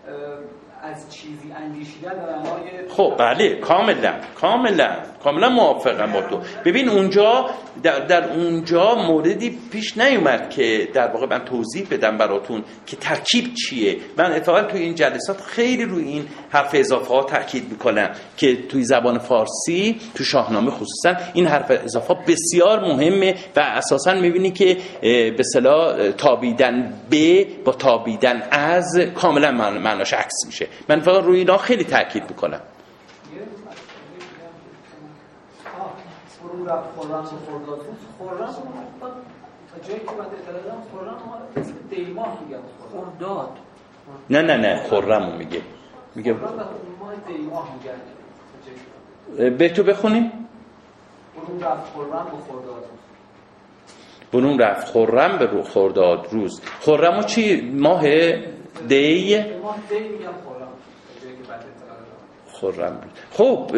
呃 0.07 0.43
از 0.83 1.15
چیزی 1.15 1.53
اندیشیدن 1.53 2.11
معنای 2.11 2.89
خب 2.89 3.15
بله 3.19 3.55
کاملا 3.55 4.13
کاملا 4.35 4.97
کاملا 5.25 5.49
موافقم 5.49 6.13
با 6.13 6.21
تو. 6.23 6.41
ببین 6.65 6.89
اونجا 6.89 7.51
در, 7.83 8.01
در 8.01 8.33
اونجا 8.33 8.95
موردی 8.95 9.59
پیش 9.73 9.99
نیومد 9.99 10.51
که 10.51 10.89
در 10.95 11.09
واقع 11.09 11.27
من 11.27 11.45
توضیح 11.45 11.87
بدم 11.91 12.19
براتون 12.19 12.65
که 12.87 12.97
ترکیب 12.97 13.55
چیه. 13.55 13.97
من 14.19 14.33
اتفاقا 14.33 14.63
توی 14.63 14.81
این 14.81 14.95
جلسات 14.95 15.41
خیلی 15.41 15.85
روی 15.85 16.05
این 16.05 16.25
حرف 16.51 16.71
اضافه 16.75 17.15
ها 17.15 17.23
تاکید 17.23 17.71
می‌کنم 17.71 18.11
که 18.37 18.57
توی 18.69 18.85
زبان 18.85 19.19
فارسی 19.19 20.01
تو 20.15 20.25
شاهنامه 20.25 20.71
خصوصا 20.71 21.15
این 21.35 21.47
حرف 21.47 21.71
اضافه 21.85 22.15
ها 22.15 22.21
بسیار 22.29 22.81
مهمه 22.81 23.35
و 23.57 23.61
اساسا 23.61 24.15
می‌بینی 24.15 24.51
که 24.51 24.77
به 25.01 25.37
اصطلاح 25.39 26.11
تابیدن 26.11 26.93
به 27.11 27.47
با 27.65 27.73
تابیدن 27.73 28.43
از 28.51 28.99
کاملا 29.15 29.51
معنا- 29.51 29.81
معناش 29.81 30.13
عکس 30.13 30.47
میشه. 30.47 30.64
من 30.89 31.01
فقط 31.01 31.25
روی 31.25 31.39
اینا 31.39 31.57
خیلی 31.57 31.85
تاکید 31.85 32.23
می‌کنم. 32.31 32.61
و 43.21 43.49
نه 44.31 44.43
نه 44.43 44.57
نه 44.57 44.83
خرمو 44.91 45.37
میگه. 45.37 45.63
میگه 46.15 46.35
به 49.59 49.69
تو 49.69 49.83
بخونیم. 49.83 50.49
فرو 54.31 54.59
رفت 54.59 54.97
و 54.97 55.07
خرم 55.07 55.39
به 55.39 55.47
رو 55.47 55.63
خرداد 55.63 56.29
روز. 56.31 56.61
خرمو 56.81 57.23
چی؟ 57.23 57.71
ماه 57.75 58.03
دی 58.89 59.45
خورم 62.53 63.01
بود. 63.01 63.13
خب 63.31 63.71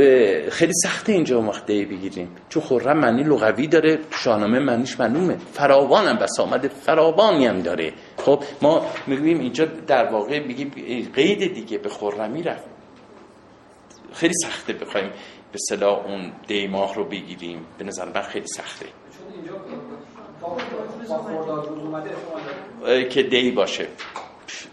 خیلی 0.48 0.72
سخته 0.82 1.12
اینجا 1.12 1.40
وقت 1.40 1.66
دی 1.66 1.84
بگیریم. 1.84 2.36
چون 2.48 2.62
خرم 2.62 2.98
معنی 2.98 3.22
لغوی 3.22 3.66
داره 3.66 3.98
شاهنامه 4.10 4.58
معنیش 4.58 5.00
معلومه. 5.00 5.36
فراوان 5.36 6.06
هم 6.08 6.16
بس 6.16 6.40
آمده 6.40 6.68
فراوانی 6.68 7.46
هم 7.46 7.58
داره. 7.58 7.92
خب 8.16 8.42
ما 8.62 8.86
می‌گویم 9.06 9.40
اینجا 9.40 9.64
در 9.64 10.12
واقع 10.12 10.46
میگیم 10.46 10.70
قید 11.14 11.54
دیگه 11.54 11.78
به 11.78 11.88
خرمی 11.88 12.42
رفت. 12.42 12.64
خیلی 14.12 14.34
سخته 14.42 14.72
بخوایم 14.72 15.10
به 15.52 15.58
صلاح 15.68 16.06
اون 16.06 16.32
دی 16.46 16.66
ماه 16.66 16.94
رو 16.94 17.04
بگیریم. 17.04 17.66
به 17.78 17.84
نظر 17.84 18.04
من 18.14 18.22
خیلی 18.22 18.46
سخته. 18.46 18.86
که 23.10 23.22
دی 23.22 23.50
باشه. 23.50 23.86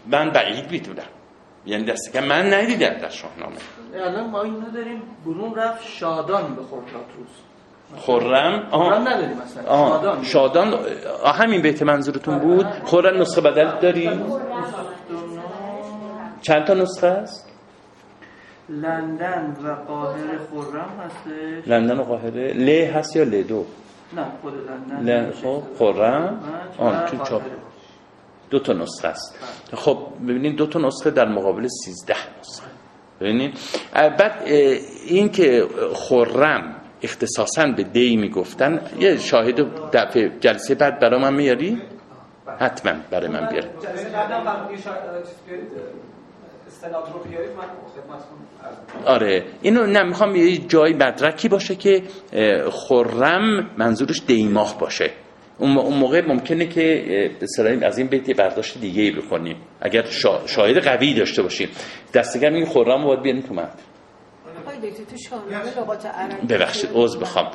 من 0.06 0.30
بعید 0.30 0.70
می‌دونم. 0.70 1.02
یعنی 1.66 1.84
دست 1.84 2.12
کم 2.12 2.24
من 2.24 2.54
ندیدم 2.54 2.94
در 2.94 3.08
شاهنامه. 3.08 3.56
الان 3.94 4.30
ما 4.30 4.42
اینو 4.42 4.70
داریم 4.70 5.02
برون 5.26 5.54
رفت 5.54 5.82
شادان 5.82 6.54
به 6.54 6.62
خرم 7.96 8.68
آها 8.70 8.90
خرم 8.90 9.08
نداریم 9.08 9.36
مثلا 9.36 9.68
آها 9.68 10.00
شادان. 10.00 10.24
شادان 10.24 10.74
آه، 11.24 11.36
همین 11.36 11.62
بیت 11.62 11.82
منظورتون 11.82 12.38
بود؟ 12.38 12.66
خرم 12.84 13.20
نسخه 13.20 13.40
بدل 13.40 13.80
داری 13.80 14.10
چند 16.42 16.64
تا 16.64 16.74
نسخه 16.74 17.06
است؟ 17.06 17.50
لندن 18.68 19.56
و 19.64 19.74
قاهره 19.88 20.38
خرم 20.50 21.00
هستش. 21.04 21.68
لندن 21.68 21.98
و 21.98 22.02
قاهره 22.02 22.52
ل 22.52 22.68
هست 22.92 23.16
یا 23.16 23.24
ل 23.24 23.42
دو؟ 23.42 23.64
نه 24.16 24.26
خود 24.42 24.52
لندن. 24.96 25.30
خب 25.30 25.62
خرم 25.78 26.40
آن 26.78 27.06
تو 27.06 27.16
چاپ. 27.24 27.42
دو 28.50 28.58
تا 28.58 28.72
نسخه 28.72 29.08
است. 29.08 29.38
خب 29.74 29.98
ببینید 30.22 30.56
دو 30.56 30.66
تا 30.66 30.78
نسخه 30.78 31.10
در 31.10 31.28
مقابل 31.28 31.68
13 31.84 32.14
نسخه. 32.40 32.66
ببینید؟ 33.20 33.58
بعد 33.92 34.42
این 35.06 35.28
که 35.28 35.66
خرم 35.94 36.76
اختصاصا 37.02 37.66
به 37.76 37.82
دی 37.82 38.16
می‌گفتن 38.16 38.80
یه 38.98 39.16
شاهد 39.16 39.60
دفعه 39.92 40.32
جلسه 40.40 40.74
بعد 40.74 41.00
برای 41.00 41.20
من 41.20 41.34
میاری؟ 41.34 41.82
حتما 42.60 42.92
برای 43.10 43.28
من 43.28 43.48
بیار 43.48 43.62
جلسه 43.62 44.10
بعدم 44.12 44.44
فرمودی 44.44 44.82
شاید 44.82 44.96
چیز 45.26 45.34
بیارید؟ 45.46 45.68
استناد 46.66 47.10
رو 47.14 47.30
بیارید؟ 47.30 47.50
من 47.50 47.64
خدمتتون 47.64 48.38
عرض 48.64 48.76
می‌کنم. 48.96 49.04
آره. 49.04 49.44
اینو 49.62 49.86
نه 49.86 50.02
می‌خوام 50.02 50.36
یه 50.36 50.56
جایی 50.58 50.94
مدرکی 50.94 51.48
باشه 51.48 51.74
که 51.74 52.02
خرم 52.70 53.70
منظورش 53.78 54.22
دیماه 54.26 54.78
باشه. 54.78 55.10
اون 55.58 55.72
موقع 55.98 56.20
ممکنه 56.28 56.66
که 56.66 57.04
از 57.82 57.98
این 57.98 58.06
بیت 58.06 58.28
یه 58.28 58.34
برداشت 58.34 58.80
دیگه 58.80 59.02
ای 59.02 59.10
بکنیم. 59.10 59.56
اگر 59.80 60.02
شا- 60.02 60.46
شاهد 60.46 60.76
قوی 60.78 61.14
داشته 61.14 61.42
باشیم. 61.42 61.68
دستگر 62.14 62.50
این 62.50 62.66
رو 62.74 63.04
باید 63.04 63.22
بیاریم 63.22 63.42
تو 63.42 63.54
متن 63.54 63.78
عربی 66.08 66.46
ببخشید 66.46 66.90
عذر 66.94 67.18
بخوام 67.20 67.50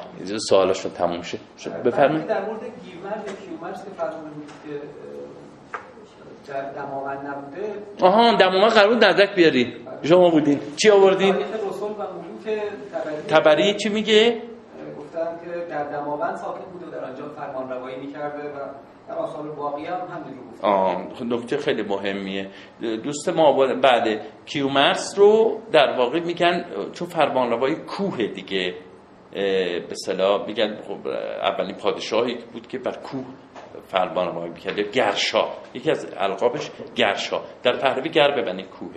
سوالاشون 0.49 0.91
تموم 0.91 1.21
شه. 1.21 1.37
شد. 1.59 1.83
بفرمایید. 1.83 2.27
در 2.27 2.45
مورد 2.45 2.59
گیومرز 2.61 3.27
یا 3.27 3.33
کیومرز 3.45 3.83
که 3.85 3.89
فرموده 3.97 4.29
بود 4.35 4.47
که 4.65 6.51
در 6.53 6.71
دماوند 6.71 7.27
نبوده؟ 7.27 7.73
آها 8.01 8.35
دمومه 8.37 8.67
قرار 8.67 8.87
بود 8.93 9.05
مدرک 9.05 9.35
بیاری. 9.35 9.73
شما 10.03 10.29
بودین. 10.29 10.59
چی 10.75 10.89
آوردین؟ 10.89 11.35
تبری 13.27 13.73
چی 13.73 13.89
میگه؟ 13.89 14.41
گفتن 15.19 15.45
که 15.45 15.65
در 15.69 15.83
دماوند 15.83 16.35
ساکن 16.35 16.71
بوده 16.71 16.85
و 16.85 16.91
در 16.91 17.05
آنجا 17.05 17.29
فرمان 17.29 17.69
روایی 17.69 17.95
می‌کرده 17.95 18.49
و 18.49 18.69
در 19.07 19.15
آثار 19.15 19.51
باقی 19.51 19.85
هم 19.85 19.93
همین 19.93 20.39
آه 20.61 21.23
نکته 21.23 21.57
خیلی 21.57 21.83
مهمیه. 21.83 22.49
دوست 23.03 23.29
ما 23.29 23.65
بعد 23.75 24.21
کیومرس 24.45 25.19
رو 25.19 25.59
در 25.71 25.97
واقع 25.97 26.19
میگن 26.19 26.65
چون 26.93 27.07
فرمانروای 27.07 27.75
کوه 27.75 28.27
دیگه 28.27 28.73
به 29.89 29.95
صلاح 30.05 30.47
میگن 30.47 30.81
خب 30.81 31.07
اولین 31.41 31.75
پادشاهی 31.75 32.37
بود 32.53 32.67
که 32.67 32.79
بر 32.79 32.97
کوه 32.97 33.25
فرمانروایی 33.83 34.51
می‌کرد 34.51 34.77
یا 34.77 34.87
گرشاه 34.91 35.57
یکی 35.73 35.91
از 35.91 36.13
القابش 36.17 36.71
گرشاه 36.95 37.43
در 37.63 37.77
پهلوی 37.77 38.09
گر 38.09 38.31
ببنی 38.31 38.63
کوه. 38.63 38.95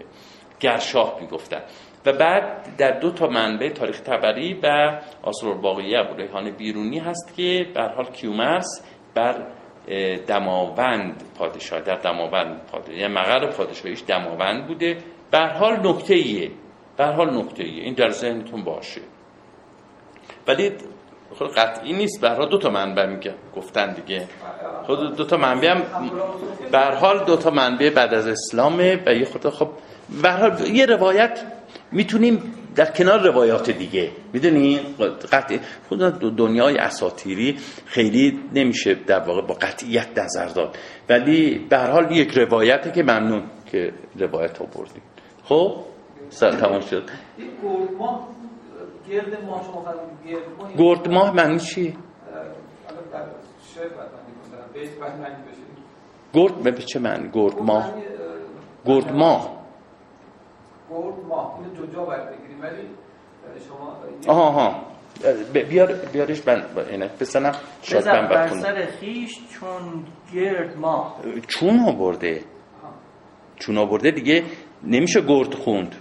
گرشاه 0.60 1.18
می‌گفتن. 1.20 1.62
و 2.06 2.12
بعد 2.12 2.76
در 2.76 2.90
دو 2.90 3.10
تا 3.10 3.26
منبع 3.26 3.68
تاریخ 3.68 4.00
تبری 4.00 4.60
و 4.62 4.98
آثار 5.22 5.54
باقیه 5.54 5.98
ابو 5.98 6.14
ریحان 6.14 6.50
بیرونی 6.50 6.98
هست 6.98 7.36
که 7.36 7.66
به 7.74 7.82
حال 7.82 8.04
کیومرس 8.04 8.82
بر 9.14 9.46
دماوند 10.26 11.22
پادشاه 11.38 11.80
در 11.80 11.94
دماوند 11.94 12.60
پادشاه 12.72 12.94
یعنی 12.94 13.14
مقر 13.14 13.46
پادشاهیش 13.46 14.02
دماوند 14.06 14.66
بوده. 14.66 14.98
به 15.30 15.38
حال 15.38 15.86
نکته 15.86 16.14
ایه 16.14 16.50
به 16.96 17.06
حال 17.06 17.38
نکته 17.38 17.64
ایه 17.64 17.82
این 17.82 17.94
در 17.94 18.10
ذهنتون 18.10 18.64
باشه. 18.64 19.00
ولی 20.46 20.72
خود 21.38 21.54
قطعی 21.54 21.92
نیست. 21.92 22.20
به 22.20 22.30
حال 22.30 22.48
دو 22.48 22.58
تا 22.58 22.70
منبع 22.70 23.06
میگه. 23.06 23.34
گفتن 23.56 23.92
دیگه. 23.94 24.28
خود 24.86 25.16
دو 25.16 25.24
تا 25.24 25.36
منبع 25.36 25.68
هم 25.68 25.82
به 26.72 26.78
حال 26.78 27.24
دو 27.24 27.36
تا 27.36 27.50
منبع 27.50 27.90
بعد 27.90 28.14
از 28.14 28.26
اسلامه 28.26 29.02
و 29.06 29.14
یه 29.14 29.24
خود 29.24 29.48
خب 29.48 29.68
به 30.22 30.30
حال 30.30 30.66
یه 30.66 30.86
روایت 30.86 31.40
می‌تونیم 31.92 32.54
در 32.76 32.90
کنار 32.90 33.26
روایات 33.28 33.70
دیگه 33.70 34.10
می‌دونی؟ 34.32 34.80
قطعی 35.32 35.60
خود 35.88 35.98
دنیای 36.36 36.76
اساطیری 36.78 37.56
خیلی 37.86 38.40
نمیشه 38.54 38.94
در 38.94 39.20
واقع 39.20 39.42
با 39.42 39.54
قطعیت 39.54 40.18
نظر 40.18 40.46
داد. 40.46 40.76
ولی 41.08 41.66
به 41.70 41.78
هر 41.78 41.90
حال 41.90 42.12
یک 42.12 42.38
روایته 42.38 42.90
که 42.90 43.02
ممنون 43.02 43.42
که 43.66 43.92
روایت 44.18 44.60
آوردیم. 44.60 45.02
خب؟ 45.44 45.76
سر 46.28 46.50
تمام 46.50 46.80
شد. 46.80 47.10
گرد 47.38 47.94
ماه 47.98 48.28
گرد 49.10 49.44
ماه 49.44 49.64
شما 49.64 49.82
فرمودید 49.82 50.30
گرد 50.30 50.48
ماه 50.58 50.76
گرد 50.76 51.08
ماه 51.08 51.34
معنی 51.34 51.58
چی؟ 51.58 51.96
گرد 56.34 56.62
به 56.62 56.72
چه 56.72 57.00
معنی؟ 57.00 57.30
گرد 57.32 57.58
ماه؟ 57.58 57.94
گرد 58.86 59.12
ماه. 59.12 59.61
گرد 60.92 61.26
ماه 61.28 61.58
اینو 61.58 61.74
جوجا 61.74 62.04
باید 62.04 62.28
بگیریم. 62.28 62.60
ولی 62.62 62.88
شما 63.68 63.96
آها 64.28 64.42
آها. 64.42 64.84
بیار 65.52 65.92
بیارش 66.12 66.48
عینک 66.90 67.18
بزنم 67.20 67.52
شاید 67.82 68.02
بزن 68.02 68.20
من 68.20 68.28
بر 68.28 68.48
سر 68.48 68.86
خیش 68.86 69.48
چون 69.48 70.04
گرد 70.34 70.76
ماه. 70.76 71.16
چون 71.48 71.80
آورده. 71.80 72.44
چون 73.56 73.78
آورده 73.78 74.10
دیگه 74.10 74.42
نمیشه 74.82 75.20
گرد 75.20 75.54
خوند. 75.54 75.94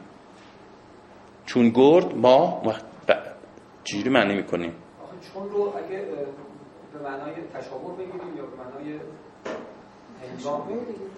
چون 1.46 1.70
گرد 1.70 2.16
ما 2.18 2.62
وقت 2.66 2.86
ب... 3.08 3.14
چجوری 3.84 4.10
معنی 4.10 4.36
می‌کنیم؟ 4.36 4.74
آخه 5.04 5.16
چون 5.34 5.50
رو 5.50 5.74
اگه 5.78 6.06
به 6.94 7.00
معنای 7.04 7.34
تشابه 7.54 7.94
بگیریم 7.94 8.38
یا 8.38 8.46
به 8.46 8.58
معنای 8.58 9.00
بگیریم. 10.76 11.10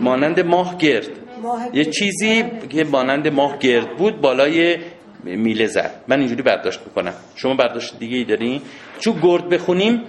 مانند 0.00 0.40
ماه 0.40 0.78
گرد. 0.78 1.08
ماه 1.42 1.68
یه 1.72 1.84
چیزی 1.84 2.44
که 2.68 2.84
مانند 2.84 3.28
ماه 3.28 3.58
گرد 3.58 3.96
بود 3.96 4.20
بالای 4.20 4.78
میله 5.24 5.66
زد. 5.66 5.90
من 6.08 6.18
اینجوری 6.18 6.42
برداشت 6.42 6.80
می‌کنم. 6.86 7.14
شما 7.36 7.54
برداشت 7.54 7.98
دیگه 7.98 8.16
ای 8.16 8.24
دارین؟ 8.24 8.62
چون 8.98 9.20
گرد 9.22 9.48
بخونیم 9.48 10.02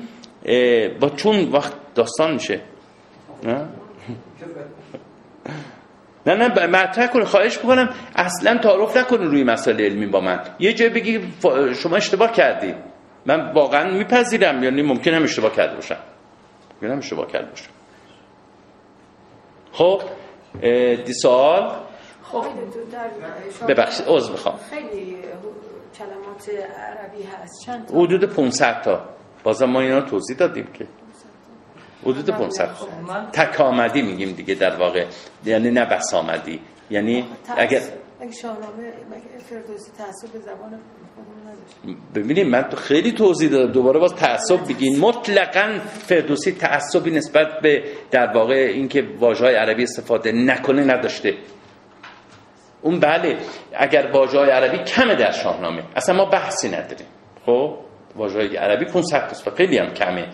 با 0.99 1.09
چون 1.09 1.51
وقت 1.51 1.73
داستان 1.95 2.33
میشه. 2.33 2.59
نه 6.25 6.35
نه 6.35 6.47
نه 6.47 6.67
مطرح 6.67 7.07
کنه. 7.07 7.25
خواهش 7.25 7.57
می‌کنم 7.57 7.89
اصلا 8.15 8.57
تعارف 8.57 8.97
نکنه 8.97 9.25
روی 9.25 9.43
مسائل 9.43 9.81
علمی 9.81 10.05
با 10.05 10.21
من. 10.21 10.39
یه 10.59 10.73
جای 10.73 10.89
بگی 10.89 11.19
شما 11.75 11.95
اشتباه 11.95 12.31
کردی 12.31 12.73
من 13.25 13.51
واقعا 13.53 13.91
میپذیرم 13.97 14.63
یعنی 14.63 14.81
ممکن 14.81 15.13
هم 15.13 15.23
اشتباه 15.23 15.55
کرده 15.55 15.75
باشم. 15.75 15.97
هم 16.81 16.97
اشتباه 16.97 17.27
کرده 17.27 17.49
باشم. 17.49 17.69
خب 19.71 20.01
دی 21.05 21.13
سوال؟ 21.13 21.71
خب 22.23 22.45
ببخشید 23.67 24.05
عذر 24.07 24.31
می‌خوام. 24.31 24.59
خیلی 24.69 25.17
کلمات 25.97 26.49
عربی 26.49 27.23
هست. 27.23 27.65
چند 27.65 27.87
تا؟ 27.87 27.97
حدود 27.97 28.25
500 28.25 28.81
تا. 28.81 29.01
بازم 29.43 29.65
ما 29.65 29.81
اینا 29.81 29.97
رو 29.97 30.05
توضیح 30.05 30.37
دادیم 30.37 30.67
که. 30.73 30.87
حدود 32.05 32.29
500 32.29 32.65
تا 32.65 32.87
من 33.07 33.29
تک 33.31 33.61
آمدی 33.61 34.01
میگیم 34.01 34.31
دیگه 34.31 34.55
در 34.55 34.75
واقع. 34.75 35.05
یعنی 35.45 35.71
نه 35.71 35.85
بس 35.85 36.13
آمدی. 36.13 36.59
یعنی 36.89 37.25
اگر 37.57 37.81
اگه 38.21 38.31
شاهنامه 38.31 38.93
فردوسی 39.49 39.91
تعصب 39.97 40.33
به 40.33 40.39
زبان 40.39 40.79
ببینیم 42.15 42.49
من 42.49 42.61
تو 42.61 42.77
خیلی 42.77 43.11
توضیح 43.11 43.49
دادم. 43.49 43.71
دوباره 43.71 43.99
باز 43.99 44.15
تعصب 44.15 44.67
بگین. 44.69 44.99
مطلقا 44.99 45.79
فردوسی 45.83 46.51
تعصبی 46.51 47.11
نسبت 47.11 47.47
به 47.61 47.83
در 48.11 48.33
واقع 48.33 48.53
اینکه 48.53 49.07
واژه 49.19 49.45
های 49.45 49.55
عربی 49.55 49.83
استفاده 49.83 50.31
نکنه 50.31 50.83
نداشته. 50.83 51.33
اون 52.81 52.99
بله 52.99 53.37
اگر 53.73 54.11
واژه 54.11 54.37
های 54.39 54.49
عربی 54.49 54.77
کمه 54.77 55.15
در 55.15 55.31
شاهنامه. 55.31 55.83
اصلا 55.95 56.15
ما 56.15 56.25
بحثی 56.25 56.69
نداریم. 56.69 57.07
خب 57.45 57.77
واژه 58.15 58.39
های 58.39 58.57
عربی 58.57 58.85
500 58.85 59.27
تا 59.27 59.51
و 59.51 59.55
خیلی 59.55 59.77
هم 59.77 59.93
کمه. 59.93 60.27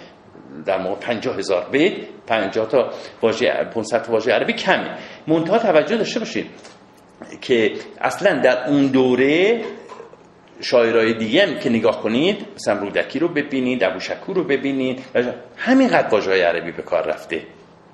در 0.65 0.77
موقع 0.81 0.95
50 0.99 1.37
هزار 1.37 1.69
بیت 1.71 1.93
50 2.27 2.67
تا 2.67 2.89
واژه 3.21 3.63
500 3.73 4.01
تا 4.01 4.11
واژه 4.11 4.31
عربی 4.31 4.53
کمه. 4.53 4.97
منتها 5.27 5.57
توجه 5.57 5.97
داشته 5.97 6.19
باشید 6.19 6.76
که 7.41 7.71
اصلا 8.01 8.41
در 8.41 8.67
اون 8.67 8.87
دوره 8.87 9.61
شاعرای 10.61 11.13
دیگه 11.13 11.45
هم 11.45 11.59
که 11.59 11.69
نگاه 11.69 12.01
کنید 12.01 12.45
مثلا 12.55 12.79
رودکی 12.79 13.19
رو 13.19 13.27
ببینید 13.27 13.83
ابوشکور 13.83 14.35
رو 14.35 14.43
ببینید 14.43 15.03
همینقدر 15.57 16.07
واژه‌های 16.07 16.41
عربی 16.41 16.71
به 16.71 16.81
کار 16.81 17.07
رفته. 17.07 17.41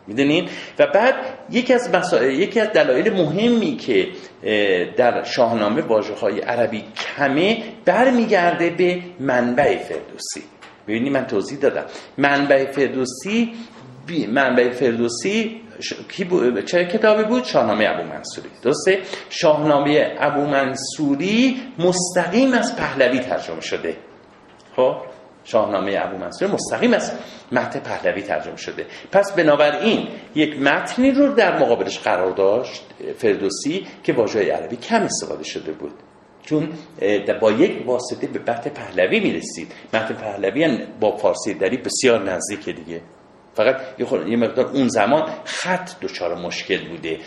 می‌دونین؟ 0.07 0.49
و 0.79 0.87
بعد 0.87 1.15
یکی 1.49 1.73
از 1.73 1.89
مسائل 1.93 2.39
یکی 2.39 2.59
از 2.59 2.67
دلایل 2.67 3.13
مهمی 3.13 3.77
که 3.77 4.07
در 4.97 5.23
شاهنامه 5.23 5.81
واژه 5.81 6.13
های 6.13 6.39
عربی 6.39 6.83
کمه 6.95 7.63
برمیگرده 7.85 8.69
به 8.69 8.99
منبع 9.19 9.77
فردوسی. 9.77 10.43
ببینید 10.87 11.13
من 11.13 11.25
توضیح 11.27 11.59
دادم. 11.59 11.85
منبع 12.17 12.71
فردوسی 12.71 13.53
بی- 14.07 14.27
منبع 14.27 14.69
فردوسی؟ 14.69 15.61
چه 16.65 16.85
کتابی 16.85 17.23
بود؟ 17.23 17.43
شاهنامه 17.43 17.85
ابو 17.89 18.03
منصوری. 18.03 18.49
درسته؟ 18.61 19.01
شاهنامه 19.29 20.15
ابو 20.19 20.41
منصوری 20.41 21.61
مستقیم 21.79 22.53
از 22.53 22.75
پهلوی 22.75 23.19
ترجمه 23.19 23.61
شده. 23.61 23.97
خب؟ 24.75 24.95
شاهنامه 25.45 25.97
ابو 26.01 26.17
منصور 26.17 26.51
مستقیم 26.51 26.93
از 26.93 27.11
متن 27.51 27.79
پهلوی 27.79 28.21
ترجمه 28.21 28.55
شده. 28.57 28.85
پس 29.11 29.33
بنابراین 29.35 30.07
یک 30.35 30.61
متنی 30.61 31.11
رو 31.11 31.33
در 31.33 31.59
مقابلش 31.59 31.99
قرار 31.99 32.31
داشت 32.31 32.83
فردوسی 33.17 33.87
که 34.03 34.13
واژه 34.13 34.53
عربی 34.53 34.75
کم 34.75 35.01
استفاده 35.03 35.43
شده 35.43 35.71
بود. 35.71 35.93
چون 36.43 36.69
با 37.41 37.51
یک 37.51 37.87
واسطه 37.87 38.27
به 38.27 38.39
متن 38.39 38.69
پهلوی 38.69 39.19
می‌رسید. 39.19 39.71
متن 39.93 40.13
پهلوی 40.13 40.77
با 40.99 41.17
فارسی 41.17 41.53
دری 41.53 41.77
بسیار 41.77 42.23
نزدیک 42.31 42.69
دیگه. 42.69 43.01
فقط 43.55 43.75
یه, 44.27 44.37
مقدار 44.37 44.65
اون 44.65 44.87
زمان 44.87 45.23
خط 45.45 45.89
دچار 46.01 46.35
مشکل 46.35 46.87
بوده. 46.89 47.17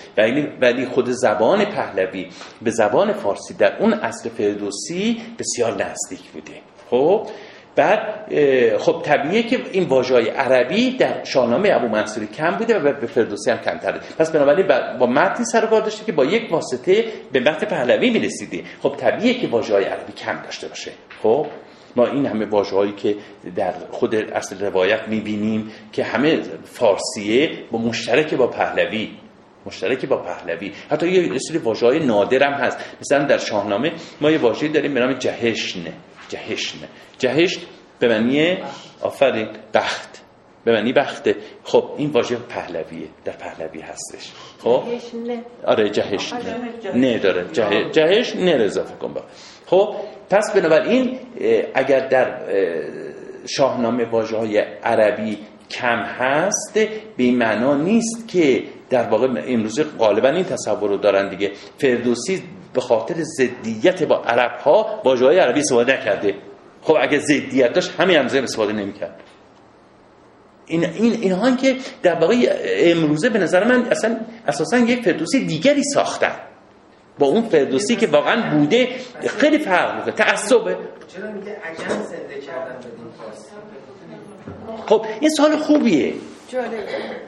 ولی 0.60 0.86
خود 0.86 1.10
زبان 1.10 1.64
پهلوی 1.64 2.26
به 2.62 2.70
زبان 2.70 3.12
فارسی 3.12 3.54
در 3.54 3.76
اون 3.78 3.92
اصل 3.92 4.28
فردوسی 4.28 5.22
بسیار 5.38 5.72
نزدیک 5.72 6.30
بوده. 6.32 6.52
خب؟ 6.90 7.26
بعد 7.76 8.00
خب 8.78 9.02
طبیعیه 9.04 9.42
که 9.42 9.60
این 9.72 9.84
واژه‌های 9.88 10.28
عربی 10.28 10.90
در 10.90 11.24
شاهنامه 11.24 11.70
ابو 11.72 11.88
منصوری 11.88 12.26
کم 12.26 12.50
بوده 12.50 12.78
و 12.78 12.92
به 13.00 13.06
فردوسی 13.06 13.50
هم 13.50 13.58
کمتره 13.58 14.00
پس 14.18 14.30
بنابراین 14.30 14.66
با- 14.98 15.06
متنی 15.06 15.44
سر 15.44 15.66
کار 15.66 15.80
داشته 15.80 16.04
که 16.04 16.12
با 16.12 16.24
یک 16.24 16.52
واسطه 16.52 17.04
به 17.32 17.40
متن 17.40 17.66
پهلوی 17.66 18.10
می‌رسیده. 18.10 18.62
خب 18.82 18.96
طبیعیه 18.98 19.40
که 19.40 19.46
واژه‌های 19.48 19.84
عربی 19.84 20.12
کم 20.12 20.42
داشته 20.44 20.68
باشه. 20.68 20.90
خب؟ 21.22 21.46
ما 21.96 22.06
این 22.06 22.26
همه 22.26 22.46
واژه‌هایی 22.46 22.92
که 22.92 23.16
در 23.56 23.72
خود 23.90 24.14
اصل 24.14 24.60
روایت 24.60 25.08
می‌بینیم 25.08 25.70
که 25.92 26.04
همه 26.04 26.40
فارسیه 26.64 27.50
با 27.70 27.78
مشترک 27.78 28.34
با 28.34 28.46
پهلوی 28.46 29.10
مشترک 29.66 30.04
با 30.06 30.16
پهلوی. 30.16 30.72
حتی 30.90 31.08
یه 31.08 31.38
سری 31.38 31.58
واژه‌های 31.58 31.98
نادر 32.06 32.42
هم 32.42 32.52
هست. 32.52 32.78
مثلا 33.00 33.24
در 33.24 33.38
شاهنامه 33.38 33.92
ما 34.20 34.30
یه 34.30 34.38
واژه‌ای 34.38 34.72
داریم 34.72 34.94
به 34.94 35.00
نام 35.00 35.12
جهشن 35.12 35.80
جهشن. 36.28 36.78
جهشن 37.18 37.60
به 37.98 38.08
معنی 38.08 38.56
آفرین 39.00 39.48
بخت. 39.74 40.22
به 40.64 40.72
معنی 40.72 40.92
بخته. 40.92 41.36
خب 41.64 41.90
این 41.96 42.10
واژه 42.10 42.36
پهلویه 42.36 43.08
در 43.24 43.32
پهلوی 43.32 43.80
هستش. 43.80 44.32
خب؟ 44.58 44.82
آره 45.66 45.90
جهش 45.90 46.32
نه, 46.94 47.18
داره. 47.18 47.44
جه... 47.52 47.90
جهش 47.90 48.36
نه 48.36 48.50
اضافه 48.50 48.94
کن 48.94 49.12
با. 49.12 49.22
خب 49.66 49.94
پس 50.30 50.52
بنابراین 50.54 51.18
اگر 51.74 52.08
در 52.08 52.28
اه، 52.28 53.06
شاهنامه 53.46 54.04
واژه 54.04 54.36
های 54.36 54.58
عربی 54.82 55.38
کم 55.70 55.98
هست 55.98 56.74
به 56.74 56.88
این 57.16 57.38
معنا 57.38 57.74
نیست 57.74 58.28
که 58.28 58.62
در 58.90 59.08
واقع 59.08 59.28
امروزه 59.46 59.84
غالبا 59.84 60.28
این 60.28 60.44
تصور 60.44 60.88
رو 60.90 60.96
دارن 60.96 61.28
دیگه. 61.28 61.52
فردوسی 61.78 62.42
به 62.74 62.80
خاطر 62.80 63.14
ضدیت 63.22 64.02
با 64.02 64.16
عرب 64.16 64.58
ها 64.60 65.00
واژه 65.04 65.24
های 65.24 65.38
عربی 65.38 65.60
استفاده 65.60 66.00
نکرده. 66.00 66.34
خب 66.82 66.96
اگه 67.00 67.18
ضدیت 67.18 67.72
داشت 67.72 68.00
همین 68.00 68.16
همزه 68.16 68.38
استفاده 68.38 68.72
نمی‌کرد. 68.72 69.20
این 70.66 70.84
این 70.84 71.12
اینها 71.12 71.56
که 71.56 71.76
در 72.02 72.14
واقع 72.14 72.34
امروزه 72.78 73.28
به 73.28 73.38
نظر 73.38 73.64
من 73.64 73.86
اصلا 73.90 74.16
اساسا 74.46 74.78
یک 74.78 75.04
فردوسی 75.04 75.44
دیگری 75.44 75.82
ساختن. 75.94 76.45
با 77.18 77.26
اون 77.26 77.42
فردوسی 77.42 77.96
که 77.96 78.06
واقعا 78.06 78.58
بوده 78.58 78.88
خیلی 79.26 79.58
فرق 79.58 79.96
می‌کنه 79.96 80.12
تعصبه. 80.12 80.76
چرا 81.08 81.30
میگه 81.30 81.56
عجم 81.64 82.02
زنده 82.02 82.40
کردن 82.46 82.76
بدین 82.78 83.06
خب 84.86 85.06
این 85.20 85.30
سال 85.30 85.56
خوبیه. 85.56 86.14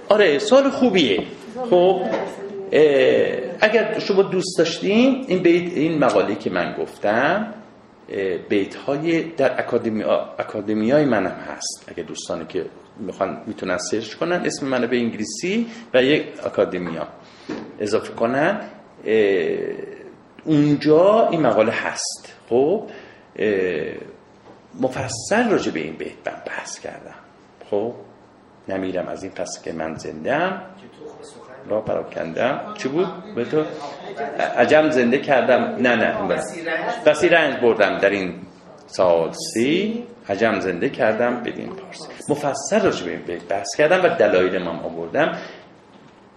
آره 0.09 0.39
سال 0.39 0.71
خوبیه. 0.71 1.23
خب 1.71 2.03
اگر 3.61 3.99
شما 3.99 4.23
دوست 4.23 4.59
داشتین 4.59 5.25
این 5.29 5.43
بیت 5.43 5.73
این 5.73 5.99
مقاله 5.99 6.35
که 6.35 6.51
من 6.51 6.75
گفتم 6.79 7.55
بیت 8.49 8.75
های 8.75 9.23
در 9.23 9.61
اکادمی 9.61 10.03
اکادمی 10.39 10.91
های 10.91 11.05
منم 11.05 11.37
هست. 11.49 11.85
اگر 11.89 12.03
دوستانی 12.03 12.45
که 12.49 12.65
می‌خوان 12.99 13.43
می‌تونن 13.47 13.79
سرچ 13.79 14.15
کنن 14.15 14.43
اسم 14.45 14.67
منو 14.67 14.87
به 14.87 14.97
انگلیسی 14.97 15.67
و 15.95 16.03
یک 16.03 16.25
اکادمیا 16.47 17.09
اضافه 17.81 18.13
کنن. 18.13 18.61
اونجا 20.45 21.29
این 21.29 21.41
مقاله 21.41 21.73
هست. 21.73 22.35
خب 22.49 22.91
مفصل 24.81 25.51
راجع 25.51 25.73
به 25.73 25.81
این 25.81 25.97
بیت 25.97 26.13
من 26.27 26.43
بحث 26.47 26.81
کردم. 26.81 27.15
خب 27.71 27.95
نمیرم 28.69 29.09
از 29.09 29.23
این 29.23 29.33
پس 29.33 29.63
که 29.65 29.73
من 29.73 29.95
زندم 29.95 30.63
را 31.69 31.81
پراکندم. 31.81 32.75
چی 32.79 32.89
بود؟ 32.89 33.09
به 33.35 33.45
تو؟ 33.45 33.65
عجم 34.57 34.91
زنده 34.91 35.19
کردم. 35.19 35.63
نه 35.63 35.97
نه 35.97 36.43
بسی 37.07 37.29
رنج 37.29 37.61
بردم 37.61 37.99
در 37.99 38.11
این 38.11 38.35
سال 38.87 39.33
سی. 39.55 40.05
عجم 40.29 40.61
زنده 40.61 40.91
کردم 40.91 41.43
بدین 41.43 41.69
پارسی 41.69 42.09
مفصل 42.29 42.81
راجع 42.81 43.05
به 43.05 43.11
این 43.11 43.21
بیت 43.21 43.43
بحث 43.43 43.77
کردم 43.79 44.05
و 44.05 44.09
دلایل 44.09 44.59
من 44.59 44.79
آوردم 44.81 45.39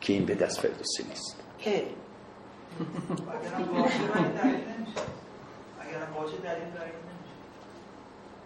که 0.01 0.13
این 0.13 0.25
به 0.25 0.35
دست 0.35 0.59
فردوسی 0.59 1.03
نیست. 1.09 1.43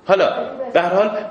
حالا 0.08 0.58
به 0.74 0.82
هر 0.82 0.94
حال 0.94 1.26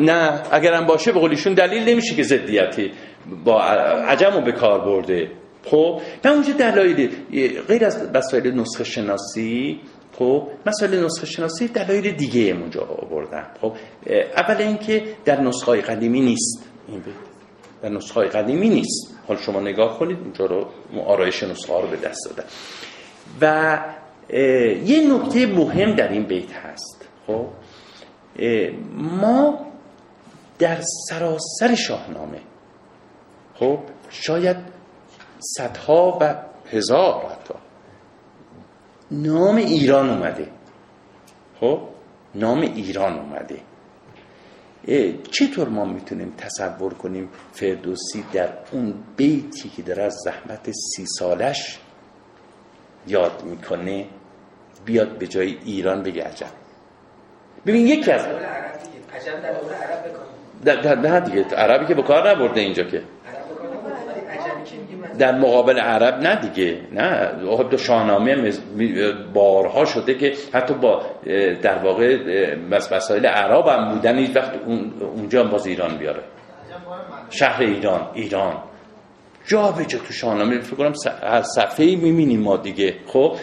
نه 0.00 0.42
اگرم 0.52 0.86
باشه 0.86 1.12
به 1.12 1.20
قولیشون 1.20 1.54
دلیل 1.54 1.88
نمیشه 1.88 2.14
که 2.14 2.22
ضدیتی 2.22 2.92
با 3.44 3.62
عجم 3.62 4.30
رو 4.30 4.40
به 4.40 4.52
کار 4.52 4.80
برده. 4.80 5.30
خب 5.64 6.00
من 6.24 6.30
اونجا 6.30 6.52
دلایل 6.52 7.10
غیر 7.68 7.84
از 7.84 8.10
مسائل 8.14 8.50
نسخه 8.50 8.84
شناسی 8.84 9.80
خب 10.18 10.48
مسائل 10.66 11.04
نسخه 11.04 11.26
شناسی 11.26 11.68
دلایل 11.68 12.10
دیگه 12.10 12.40
اونجا 12.40 12.82
آوردم 12.82 13.46
خب 13.60 13.72
اول 14.36 14.56
اینکه 14.56 15.04
در 15.24 15.40
نسخه 15.40 15.80
قدیمی 15.80 16.20
نیست. 16.20 16.64
این 16.88 17.02
در 17.82 17.88
نسخه 17.88 18.20
قدیمی 18.20 18.68
نیست. 18.68 19.15
حالا 19.28 19.40
شما 19.40 19.60
نگاه 19.60 19.98
کنید 19.98 20.18
اونجا 20.18 20.46
رو 20.46 20.66
آرایش 21.06 21.42
نسخه 21.42 21.72
ها 21.72 21.80
رو 21.80 21.88
به 21.88 21.96
دست 21.96 22.28
دادن. 22.28 22.48
و 23.40 23.78
یه 24.84 25.14
نکته 25.14 25.46
مهم 25.46 25.94
در 25.94 26.08
این 26.08 26.22
بیت 26.22 26.52
هست 26.52 27.08
خب؟ 27.26 27.46
ما 28.94 29.66
در 30.58 30.78
سراسر 31.08 31.74
شاهنامه 31.74 32.40
خب؟ 33.54 33.78
شاید 34.10 34.56
صدها 35.38 36.18
و 36.20 36.34
هزار 36.72 37.26
حتی 37.26 37.54
نام 39.10 39.56
ایران 39.56 40.10
اومده 40.10 40.48
خب؟ 41.60 41.80
نام 42.34 42.60
ایران 42.60 43.18
اومده. 43.18 43.60
چطور 45.30 45.68
ما 45.68 45.84
می‌تونیم 45.84 46.34
تصور 46.38 46.94
کنیم 46.94 47.28
فردوسی 47.52 48.24
در 48.32 48.48
اون 48.72 48.94
بیتی 49.16 49.68
که 49.68 49.82
در 49.82 50.00
از 50.00 50.14
زحمت 50.24 50.70
سی 50.70 51.06
سالش 51.06 51.78
یاد 53.06 53.44
می‌کنه؟ 53.44 54.06
بیاد 54.84 55.18
به 55.18 55.26
جای 55.26 55.58
ایران 55.64 56.02
بگه 56.02 56.22
عجب. 56.22 56.50
ببین 57.66 57.86
یکی 57.86 58.10
از 58.12 58.26
در 60.64 60.82
در, 60.82 60.94
در, 60.94 61.20
دیگه 61.20 61.44
عربی 61.44 61.86
که 61.86 61.94
به 61.94 62.02
کار 62.02 62.30
نبرده 62.30 62.60
اینجا 62.60 62.82
که 62.84 62.96
عرب 62.96 63.04
بکنم 63.50 63.86
ولی 64.08 64.20
عجمی 64.20 64.64
که 64.64 64.76
میگیم 64.76 64.98
من 64.98 65.05
در 65.18 65.38
مقابل 65.38 65.78
عرب 65.78 66.14
نه 66.14 66.36
دیگه 66.36 66.80
نه. 66.92 67.30
تو 67.70 67.76
شاهنامه 67.76 68.52
بارها 69.34 69.84
شده 69.84 70.14
که 70.14 70.32
حتی 70.52 70.74
با 70.74 71.02
در 71.62 71.78
واقع 71.84 72.16
مسائل 72.70 73.26
عرب 73.26 73.66
هم 73.66 73.94
بودن 73.94 74.18
هیچ 74.18 74.36
وقت 74.36 74.52
اون 74.66 74.92
اونجا 75.00 75.44
باز 75.44 75.66
ایران 75.66 75.98
بیاره. 75.98 76.22
شهر 77.30 77.62
ایران 77.62 78.10
ایران. 78.14 78.62
جا 79.46 79.72
به 79.72 79.84
جا 79.84 79.98
تو 79.98 80.12
شاهنامه 80.12 80.60
فکر 80.60 80.76
کنم 80.76 80.92
هر 81.22 81.42
صفحه 81.42 81.96
می‌بینیم 81.96 82.40
ما 82.40 82.56
دیگه. 82.56 82.94
خب؟ 83.06 83.36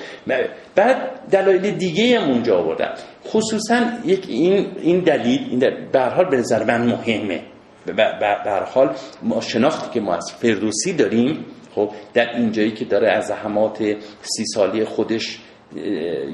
بعد 0.75 1.29
دلایل 1.31 1.71
دیگه 1.71 2.19
هم 2.19 2.29
اونجا 2.29 2.57
آوردن. 2.57 2.93
خصوصا 3.27 3.81
یک 4.05 4.25
این 4.27 4.67
این 4.81 4.99
دلیل 4.99 5.47
این 5.49 5.59
دلیل 5.59 5.85
به 5.91 6.01
حال 6.01 6.25
به 6.29 6.37
نظر 6.37 6.63
من 6.63 6.85
مهمه. 6.85 7.41
به 7.85 8.65
حال 8.73 8.95
ما 9.23 9.41
شناختی 9.41 9.89
که 9.93 9.99
ما 9.99 10.15
از 10.15 10.33
فردوسی 10.41 10.93
داریم 10.93 11.45
خب 11.75 11.89
در 12.13 12.35
اینجایی 12.35 12.71
که 12.71 12.85
داره 12.85 13.11
از 13.11 13.27
زحمات 13.27 13.77
سی 14.21 14.45
سالی 14.45 14.85
خودش 14.85 15.39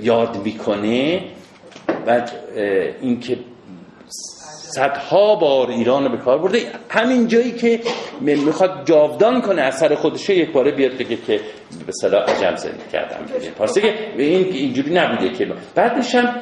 یاد 0.01 0.37
می‌کنه 0.45 1.21
و 2.07 2.27
اینکه 3.01 3.37
صدها 4.75 5.35
بار 5.35 5.69
ایران 5.69 6.03
رو 6.03 6.09
به 6.09 6.17
کار 6.17 6.37
برده. 6.37 6.59
همین 6.89 7.27
جایی 7.27 7.51
که 7.51 7.79
می‌خواد 8.21 8.85
جاودان 8.85 9.41
کنه 9.41 9.61
اثر 9.61 9.95
خودشه 9.95 10.35
یک 10.35 10.51
باره 10.51 10.71
بیاد 10.71 10.91
بگه 10.91 11.15
که 11.15 11.39
به 11.85 11.91
صلاح 12.01 12.23
عجم 12.23 12.55
زنده 12.55 12.83
کردم. 12.91 13.25
پارسی 13.57 13.81
که 13.81 13.93
این 14.17 14.45
اینجوری 14.53 14.93
نبوده 14.93 15.29
که 15.29 15.47
بعدش 15.75 16.15
هم 16.15 16.35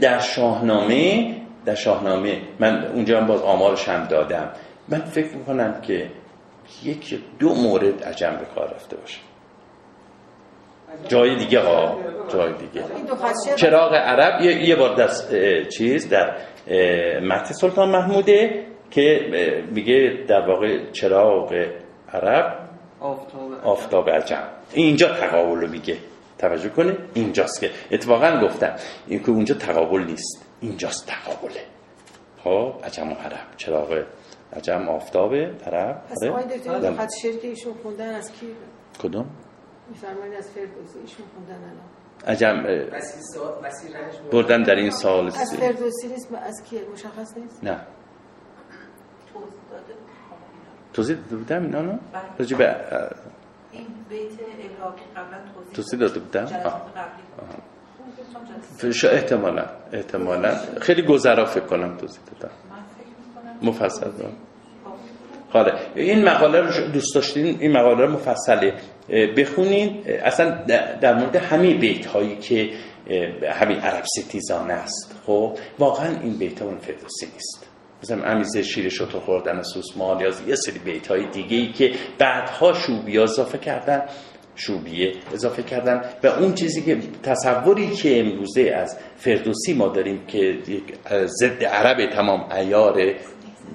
در 0.00 0.18
شاهنامه 0.18 1.34
در 1.64 1.74
شاهنامه 1.74 2.40
من 2.60 2.86
اونجا 2.94 3.20
هم 3.20 3.26
باز 3.26 3.42
آمارش 3.42 3.88
هم 3.88 4.04
دادم. 4.04 4.50
من 4.88 5.00
فکر 5.00 5.36
می‌کنم 5.36 5.80
که 5.80 6.06
یک 6.84 7.12
یا 7.12 7.18
دو 7.38 7.54
مورد 7.54 8.04
عجم 8.04 8.36
به 8.36 8.44
کار 8.54 8.74
رفته 8.74 8.96
باشه. 8.96 9.18
جای 11.08 11.36
دیگه 11.36 11.60
ها 11.60 11.98
جای 12.28 12.52
دیگه. 12.52 12.84
چراغ 13.56 13.94
عرب 13.94 14.40
یه, 14.40 14.68
یه 14.68 14.76
بار 14.76 15.00
اه، 15.00 15.64
چیز 15.64 16.08
در 16.08 16.36
متن 17.20 17.52
سلطان 17.54 17.88
محموده 17.90 18.66
که 18.90 19.20
میگه 19.70 20.24
در 20.28 20.48
واقع 20.48 20.90
چراغ 20.90 21.66
عرب 22.12 22.68
آفتاب 23.00 23.52
آفتاب 23.64 24.10
عجم 24.10 24.48
اینجا 24.72 25.08
تقابل 25.08 25.60
رو 25.60 25.68
میگه. 25.68 25.96
توجه 26.38 26.68
کنه. 26.68 26.96
اینجاست 27.14 27.60
که 27.60 27.70
اتفاقا 27.90 28.40
گفتم. 28.44 28.76
این 29.06 29.22
که 29.22 29.30
اونجا 29.30 29.54
تقابل 29.54 30.00
نیست. 30.00 30.46
اینجاست 30.60 31.06
تقابله. 31.06 31.60
خب 32.44 32.74
عجم 32.84 33.12
و 33.12 33.14
عرب. 33.14 33.46
چراغ 33.56 34.02
عجم 34.52 34.88
آفتاب 34.88 35.34
عرب 35.34 36.02
پس 36.10 36.22
آره؟ 36.22 36.30
آقای 36.32 36.58
دکتر 36.58 36.94
خط 36.94 37.08
شعری 37.22 37.38
که 37.38 37.48
ایشون 37.48 37.74
خوندن 37.82 38.14
از 38.14 38.32
کی؟ 38.32 38.46
کدوم؟ 39.02 39.26
میفرمایید 39.88 40.34
از 40.34 40.50
فردوسی 40.50 40.98
ایشون 40.98 41.26
خوندن 41.34 41.54
الان. 41.64 41.86
عجم. 42.26 42.62
بردن 44.32 44.62
در 44.62 44.74
این 44.74 44.90
سال 44.90 45.26
از 45.26 45.54
فردوسی 45.60 46.08
نیست 46.08 46.34
از 46.34 46.62
کی؟ 46.70 46.80
مشخص 46.92 47.36
نیست؟ 47.36 47.64
نه. 47.64 47.80
توضیح 49.32 49.48
داده؟ 49.70 49.94
توضیح 50.92 51.16
داده 51.16 51.36
بودم 51.36 51.62
اینا 51.62 51.80
رو؟ 51.80 51.86
بله. 52.12 52.22
راجع 52.38 52.56
به 52.58 52.76
این 53.72 53.86
بیت 54.08 54.30
الهاقی 54.30 55.02
قبلا 55.16 55.38
توضیح 55.74 56.00
داده 56.00 56.20
بودم؟ 56.20 56.46
شا- 58.92 59.04
احتمالا 59.12 59.64
احتمالا. 59.92 60.54
خیلی 60.80 61.02
گذرا 61.02 61.44
فکر 61.44 61.64
کنم 61.64 61.96
توضیح 61.96 62.20
دادم. 62.40 62.54
مفصل 63.62 64.10
دارم. 64.18 64.32
حالا 65.48 65.78
این 65.94 66.24
مقاله 66.24 66.60
رو 66.60 66.88
دوست 66.92 67.14
داشتین؟ 67.14 67.56
این 67.60 67.72
مقاله 67.72 68.04
رو 68.06 68.12
مفصله. 68.12 68.74
بخونین. 69.36 70.02
اصلا 70.24 70.50
در- 71.00 71.14
مورد 71.14 71.36
همه 71.36 71.74
بیت 71.74 72.06
هایی 72.06 72.36
که 72.36 72.70
همین 73.50 73.78
عرب 73.78 74.04
ستیزانه 74.18 74.72
است. 74.72 75.20
خب 75.26 75.58
واقعا 75.78 76.20
این 76.20 76.38
بیت 76.38 76.62
اون 76.62 76.78
فردوسی 76.78 77.26
نیست. 77.34 77.66
مثلا 78.02 78.24
امیزه 78.24 78.62
شیر 78.62 78.88
شطور 78.88 79.20
خوردن 79.20 79.62
سوسمال 79.62 80.20
یا 80.20 80.28
یه 80.48 80.54
سری 80.54 80.78
بیت 80.78 81.06
های 81.06 81.26
دیگه 81.30 81.56
ای 81.56 81.72
که 81.72 81.92
بعدها 82.18 82.72
شوبی 82.72 83.18
اضافه 83.18 83.58
کردن 83.58 84.02
شوبیه 84.54 85.12
اضافه 85.34 85.62
کردن. 85.62 86.00
و 86.22 86.26
اون 86.26 86.54
چیزی 86.54 86.82
که 86.82 86.98
تصوری 87.22 87.90
که 87.90 88.20
امروزه 88.20 88.62
از 88.76 88.98
فردوسی 89.16 89.74
ما 89.74 89.88
داریم 89.88 90.26
که 90.26 90.58
ضد 91.24 91.64
عرب 91.64 92.10
تمام 92.10 92.52
ایاره 92.52 93.14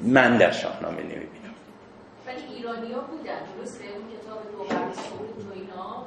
من 0.03 0.37
در 0.37 0.51
شاهنامه 0.51 1.01
نمی‌بینم. 1.01 1.55
ولی 2.27 2.55
ایرانی 2.55 2.93
ها 2.93 3.01
بودن. 3.01 3.39
درسته؟ 3.57 3.83
اون 3.83 4.05
کتاب 4.13 4.39
دو 4.51 4.63
قرن 4.63 4.93
صعود 4.93 5.45
و 5.49 5.53
اینا. 5.53 6.05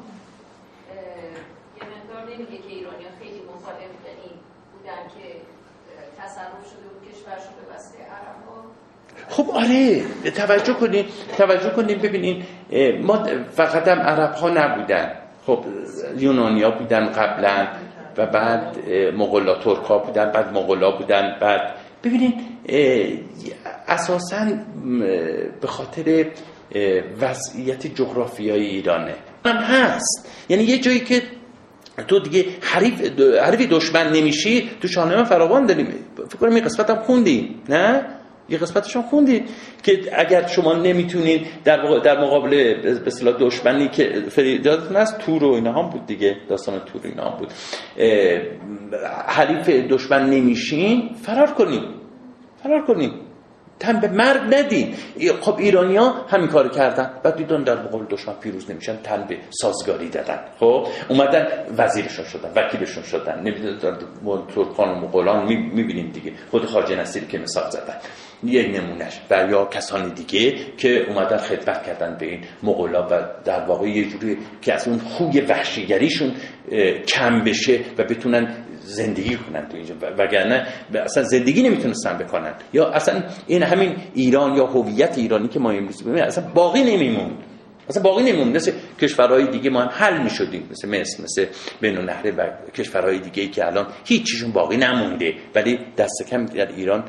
یه 1.76 1.82
مقدار 1.94 2.34
نمیگه 2.34 2.58
که 2.62 2.68
ایرانی 2.68 3.04
ها 3.04 3.10
خیلی 3.18 3.40
مخالف 3.54 3.92
یعنی 4.06 4.30
بودن 4.72 5.02
که 5.14 5.26
تصرف 6.18 6.64
شده 6.70 6.86
بود 6.90 7.02
کشورشون 7.10 7.54
به 7.58 7.74
وسیله 7.74 8.04
عرب 8.04 8.38
ها 8.46 8.64
خب 9.28 9.50
آره. 9.50 10.02
توجه 10.30 10.74
کنید 10.74 11.06
توجه 11.38 11.70
کنید 11.70 12.02
ببینید 12.02 12.44
اه، 12.72 12.92
ما 12.92 13.24
فقط 13.50 13.88
هم 13.88 14.00
عرب 14.00 14.34
ها 14.34 14.48
نبودن. 14.48 15.12
خب 15.46 15.64
یونانیا 16.16 16.70
بودن 16.70 17.06
قبلا 17.06 17.68
و 18.16 18.26
بعد 18.26 18.88
مغلا 19.14 19.54
ترک 19.54 19.84
ها 19.84 19.98
بودن 19.98 20.32
بعد 20.32 20.52
مغلا 20.52 20.90
بودن 20.90 21.36
بعد 21.40 21.74
ببینید 22.04 22.34
اساسا 23.88 24.46
به 25.60 25.66
خاطر 25.66 26.26
وضعیت 27.20 27.86
جغرافیایی 27.86 28.66
ایرانه. 28.66 29.14
هم 29.44 29.56
هست. 29.56 30.28
یعنی 30.48 30.64
یه 30.64 30.78
جایی 30.78 31.00
که 31.00 31.22
تو 32.08 32.20
دیگه 32.20 32.44
حریف 32.60 33.20
حریف 33.40 33.68
دشمن 33.70 34.12
نمیشی 34.12 34.70
تو 34.80 34.88
شاهنامه 34.88 35.24
فراوان 35.24 35.66
داریم. 35.66 35.86
فکر 36.28 36.36
کنم 36.38 36.54
این 36.54 36.64
قسمت 36.64 36.90
هم 36.90 36.96
خوندی 37.02 37.56
نه؟ 37.68 38.06
یه 38.48 38.58
قسمتش 38.58 38.96
هم 38.96 39.02
خوندید 39.02 39.50
که 39.82 40.00
اگر 40.12 40.46
شما 40.46 40.74
نمی‌تونید 40.74 41.46
در 41.64 41.98
در 42.04 42.20
مقابل 42.20 42.50
به 42.82 43.06
اصطلاح 43.06 43.36
دشمنی 43.40 43.88
که 43.88 44.22
فریداتون 44.28 44.96
هست 44.96 45.18
تور 45.18 45.44
و 45.44 45.52
اینا 45.52 45.72
هم 45.72 45.90
بود 45.90 46.06
دیگه 46.06 46.36
داستان 46.48 46.80
تور 46.80 47.00
اینا 47.04 47.30
هم 47.30 47.38
بود. 47.38 47.52
حریف 49.26 49.68
دشمن 49.68 50.30
نمیشین 50.30 51.10
فرار 51.22 51.50
کنید 51.50 51.82
فرار 52.62 52.84
کنید 52.86 53.12
تن 53.78 54.00
به 54.00 54.08
مرگ 54.08 54.54
ندین. 54.54 54.94
خب 55.40 55.56
ایرانی 55.58 55.96
ها 55.96 56.14
همین 56.28 56.48
کار 56.48 56.68
کردن. 56.68 57.10
بعد 57.22 57.36
دیدن 57.36 57.62
در 57.62 57.82
مقابل 57.82 58.04
دشمن 58.10 58.34
پیروز 58.34 58.70
نمیشن 58.70 58.96
تن 59.02 59.24
به 59.28 59.38
سازگاری 59.50 60.08
دادن. 60.08 60.38
خب؟ 60.60 60.86
اومدن 61.08 61.46
وزیرشون 61.78 62.24
شدن 62.24 62.50
وکیلشون 62.56 63.02
شدن. 63.02 63.38
نمی‌دونم 63.38 63.98
ترکان 64.54 64.88
و 64.88 64.94
مغولان 64.94 65.46
می‌بینیم 65.46 66.10
دیگه. 66.10 66.32
خود 66.50 66.66
خارج 66.66 66.92
نصیری 66.92 67.26
که 67.26 67.38
مثال 67.38 67.70
زدن. 67.70 67.96
یک 68.44 68.76
نمونهش. 68.76 69.20
و 69.30 69.46
یا 69.50 69.64
کسانی 69.64 70.10
دیگه 70.10 70.54
که 70.76 71.06
اومدن 71.08 71.36
خدمت 71.36 71.86
کردن 71.86 72.16
به 72.20 72.26
این 72.26 72.40
مغولا 72.62 73.06
و 73.06 73.10
در 73.44 73.64
واقع 73.64 73.88
یه 73.88 74.08
جوری 74.08 74.38
که 74.62 74.74
از 74.74 74.88
اون 74.88 74.98
خوی 74.98 75.40
وحشیگریشون 75.40 76.32
کم 77.08 77.44
بشه 77.44 77.80
و 77.98 78.04
بتونن 78.04 78.54
زندگی 78.80 79.36
کنن 79.36 79.68
تو 79.68 79.76
اینجا. 79.76 79.94
وگرنه 80.18 80.66
اصلا 80.94 81.22
زندگی 81.22 81.62
نمی‌تونستن 81.62 82.18
بکنن. 82.18 82.54
یا 82.72 82.88
اصلا 82.88 83.22
این 83.46 83.62
همین 83.62 83.96
ایران 84.14 84.56
یا 84.56 84.66
هویت 84.66 85.18
ایرانی 85.18 85.48
که 85.48 85.58
ما 85.58 85.70
امروز 85.70 86.02
ببینیم 86.02 86.24
اصلا 86.24 86.44
باقی 86.54 86.82
نمیموند 86.82 87.38
اصلا 87.88 88.02
باقی 88.02 88.22
نمیموند 88.22 88.56
مثل 88.56 88.72
کشورهای 89.00 89.46
دیگه 89.46 89.70
ما 89.70 89.82
هم 89.82 89.88
حل 89.92 90.22
می‌شدیم. 90.22 90.68
مثل 90.70 90.88
مصر 90.88 91.22
مثل 91.22 91.46
بین 91.80 91.98
و 92.36 92.46
کشورهای 92.74 93.18
دیگه 93.18 93.42
ای 93.42 93.48
که 93.48 93.66
الان 93.66 93.86
هیچیشون 94.04 94.52
باقی 94.52 94.76
نمونده. 94.76 95.34
ولی 95.54 95.78
دست 95.98 96.30
کم 96.30 96.46
در 96.46 96.68
ایران 96.68 97.04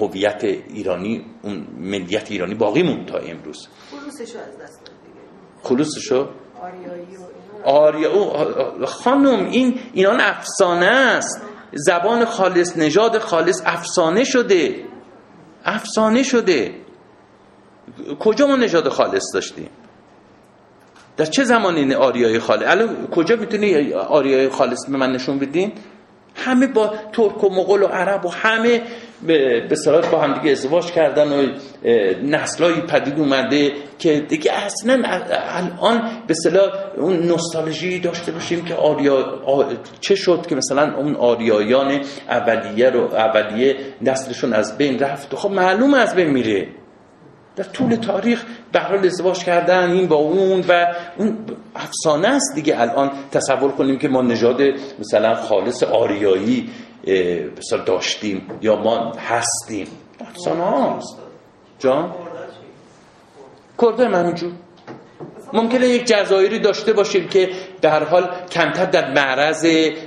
هویت 0.00 0.44
ایرانی 0.44 1.24
اون 1.42 1.66
ملیت 1.78 2.30
ایرانی 2.30 2.54
باقی 2.54 2.82
موند 2.82 3.06
تا 3.06 3.18
امروز. 3.18 3.68
خلوصشو 3.90 4.38
از 4.38 4.58
دست 4.62 4.80
دیگه. 4.84 5.20
خلوصشو؟ 5.62 6.28
آریایی 6.62 7.16
و 7.16 7.20
اینا. 7.64 7.78
آریا 7.78 8.12
او 8.12 8.86
خانم 8.86 9.50
این 9.50 9.80
اینان 9.92 10.20
افسانه 10.20 10.86
است. 10.86 11.42
زبان 11.72 12.24
خالص 12.24 12.76
نژاد 12.76 13.18
خالص 13.18 13.62
افسانه 13.66 14.24
شده. 14.24 14.84
افسانه 15.64 16.22
شده. 16.22 16.74
کجا 18.20 18.46
ما 18.46 18.56
نژاد 18.56 18.88
خالص 18.88 19.24
داشتیم؟ 19.34 19.68
در 21.16 21.24
چه 21.24 21.44
زمانی 21.44 21.80
این 21.80 21.94
آریای 21.94 22.38
خالص؟ 22.38 22.62
الان 22.66 23.06
کجا 23.06 23.36
می‌تونی 23.36 23.92
آریای 23.92 24.48
خالص 24.48 24.86
به 24.88 24.96
من 24.96 25.12
نشون 25.12 25.38
بدین؟ 25.38 25.72
همه 26.34 26.66
با 26.66 26.94
ترک 27.12 27.44
و 27.44 27.48
مغول 27.48 27.82
و 27.82 27.86
عرب 27.86 28.26
و 28.26 28.28
همه 28.28 28.82
به 29.68 29.76
صلاح 29.84 30.10
با 30.10 30.18
هم 30.18 30.34
دیگه 30.34 30.50
ازدواج 30.50 30.86
کردن 30.92 31.32
و 31.32 31.46
نسلایی 32.22 32.80
پدید 32.80 33.18
اومده 33.18 33.72
که 33.98 34.20
دیگه 34.20 34.52
اصلا 34.52 35.02
الان 35.04 36.10
به 36.26 36.34
صلاح 36.34 36.70
اون 36.96 37.16
نوستالژی 37.16 38.00
داشته 38.00 38.32
باشیم 38.32 38.64
که 38.64 38.74
آریا 38.74 39.16
آ- 39.46 39.64
چه 40.00 40.14
شد 40.14 40.46
که 40.48 40.54
مثلا 40.54 40.96
اون 40.96 41.14
آریایان 41.14 42.00
اولیه 42.28 42.90
رو 42.90 43.14
اولیه 43.14 43.76
نسلشون 44.02 44.52
از 44.52 44.78
بین 44.78 44.98
رفت. 44.98 45.34
خب 45.34 45.50
معلوم 45.50 45.94
از 45.94 46.14
بین 46.14 46.28
میره. 46.30 46.68
در 47.56 47.64
طول 47.64 47.94
تاریخ 47.96 48.44
به 48.72 48.80
حال 48.80 49.06
ازدواج 49.06 49.44
کردن 49.44 49.90
این 49.90 50.08
با 50.08 50.16
اون 50.16 50.64
و 50.68 50.86
اون 51.18 51.38
افسانه 51.76 52.28
است 52.28 52.54
دیگه. 52.54 52.80
الان 52.80 53.10
تصور 53.32 53.70
کنیم 53.72 53.98
که 53.98 54.08
ما 54.08 54.22
نژاد 54.22 54.60
مثلا 54.98 55.34
خالص 55.34 55.82
آریایی 55.82 56.70
مثلا 57.58 57.84
داشتیم 57.84 58.46
یا 58.62 58.76
ما 58.76 59.12
هستیم. 59.28 59.86
افسانه 60.20 60.64
هاست 60.64 61.18
جان؟ 61.78 62.14
کرده 63.82 64.04
هم 64.04 64.14
همینجور 64.14 64.52
ممکنه 65.52 65.86
یک 65.86 66.04
جزایری 66.04 66.58
داشته 66.58 66.92
باشیم 66.92 67.28
که 67.28 67.48
هر 67.84 68.04
حال 68.04 68.30
کمتر 68.50 68.84
در 68.84 69.12
معرض 69.12 69.66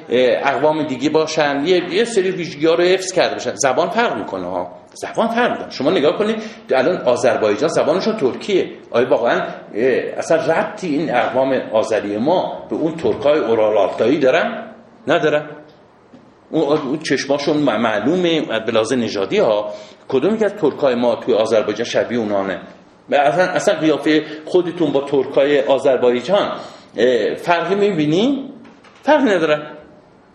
اقوام 0.10 0.84
دیگه 0.84 1.10
باشن. 1.10 1.64
یه, 1.66 2.06
سری 2.06 2.32
ویژگی 2.32 2.66
ها 2.68 2.74
رو 2.74 2.84
حفظ 2.84 3.12
کرده 3.12 3.34
باشن. 3.34 3.56
زبان 3.56 3.89
فرق 3.89 4.18
می‌کنه 4.18 4.45
ها. 4.47 4.72
زبان 4.93 5.28
فرق 5.28 5.52
می‌کنه. 5.52 5.70
شما 5.70 5.91
نگاه 5.91 6.18
کنید 6.18 6.43
الان 6.72 6.97
آذربایجان 6.97 7.70
زبانشون 7.70 8.18
ترکیه. 8.18 8.72
آیا 8.91 9.10
واقعا 9.10 9.47
اصلا 10.18 10.38
ربطی 10.38 10.88
این 10.88 11.16
اقوام 11.16 11.54
آذری 11.74 12.18
ما 12.18 12.68
به 12.70 12.76
اون 12.76 12.95
ترکای 12.95 13.39
اورالالتایی 13.39 14.20
دارن؟ 14.20 14.74
ندارن. 15.08 15.49
اون 16.52 16.99
چشماشون 16.99 17.58
معلومه 17.58 18.41
لحاظ 18.72 18.93
نژادی 18.93 19.38
ها 19.38 19.74
کدوم 20.08 20.38
که 20.38 20.49
ترکای 20.49 20.95
ما 20.95 21.16
توی 21.16 21.34
آذربایجان 21.34 21.86
شبیه 21.86 22.20
اونانه؟ 22.20 22.62
اصلا 23.12 23.43
اصلا 23.43 23.76
قیافه 23.76 24.24
خودتون 24.45 24.91
با 24.91 25.02
ترکای 25.02 25.62
آذربایجان 25.62 26.60
فرقی 27.38 27.76
می‌بینی؟ 27.76 28.54
فرقی 29.04 29.26
ندارن 29.26 29.78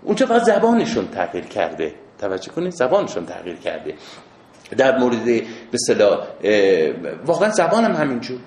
اونجا 0.03 0.27
فقط 0.27 0.43
زبانشون 0.43 1.09
تغییر 1.09 1.45
کرده. 1.45 1.93
توجه 2.19 2.53
کنید 2.53 2.73
زبانشون 2.73 3.27
تغییر 3.27 3.57
کرده. 3.57 3.95
در 4.77 4.99
مورد 4.99 5.25
به 5.25 5.43
اه، 6.45 6.91
واقعا 7.27 7.51
زبان 7.51 7.85
هم 7.85 7.93
همینجور. 7.93 8.39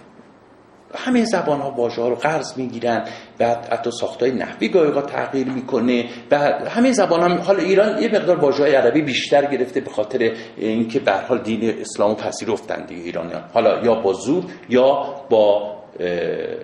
همه 0.96 1.26
زبان 1.26 1.62
ها 1.62 1.72
واژه 1.72 2.02
ها 2.02 2.10
رو 2.10 2.16
قرض 2.16 2.58
می‌گیرن. 2.58 3.08
بعد 3.40 3.74
حتی 3.74 3.92
ساختای 3.92 4.32
نحوی 4.32 4.70
گاهی 4.70 5.02
تغییر 5.02 5.50
می‌کنه 5.50 6.10
بعد 6.30 6.68
همه 6.68 6.92
زبان 6.92 7.32
هم 7.32 7.38
حالا 7.38 7.64
ایران 7.64 8.02
یه 8.02 8.10
مقدار 8.10 8.40
واژه 8.40 8.64
های 8.64 8.76
عربی 8.76 9.02
بیشتر 9.02 9.46
گرفته 9.46 9.82
به 9.82 9.90
خاطر 9.90 10.36
اینکه 10.58 11.00
به 11.00 11.12
حال 11.12 11.42
دین 11.42 11.80
اسلام 11.80 12.16
پذیرفتن 12.16 12.86
دیگه 12.86 13.02
ایرانیان. 13.02 13.44
حالا 13.54 13.86
یا 13.86 13.96
با 13.96 14.14
زور 14.14 14.44
یا 14.70 15.16
با 15.30 15.76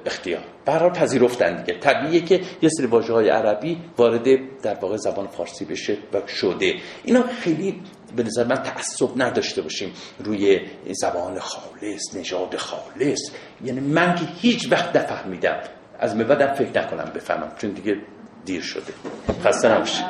اختیار. 0.05 0.41
حال 0.67 0.89
پذیرفتن 0.89 1.63
دیگه. 1.63 1.79
طبیعیه 1.79 2.21
که 2.21 2.41
یه 2.61 2.69
سری 2.69 2.85
واژه 2.85 3.13
های 3.13 3.29
عربی 3.29 3.77
وارد 3.97 4.27
در 4.61 4.73
واقع 4.73 4.97
زبان 4.97 5.27
فارسی 5.27 5.65
بشه 5.65 5.97
و 6.13 6.27
شده. 6.27 6.73
اینا 7.03 7.23
خیلی 7.23 7.81
به 8.15 8.23
نظر 8.23 8.43
من 8.43 8.55
تعصب 8.55 9.09
نداشته 9.15 9.61
باشیم 9.61 9.93
روی 10.19 10.59
زبان 10.91 11.39
خالص 11.39 12.15
نژاد 12.15 12.55
خالص. 12.55 13.19
یعنی 13.63 13.79
من 13.79 14.15
که 14.15 14.25
هیچ 14.41 14.71
وقت 14.71 14.95
نفهمیدم 14.95 15.59
از 15.99 16.17
به 16.17 16.23
بعدم 16.23 16.53
فکر 16.53 16.81
نکنم 16.81 17.11
بفهمم 17.15 17.51
چون 17.57 17.69
دیگه 17.69 17.97
دیر 18.45 18.61
شده. 18.61 18.93
خسته 19.43 19.69
نباشید 19.69 20.05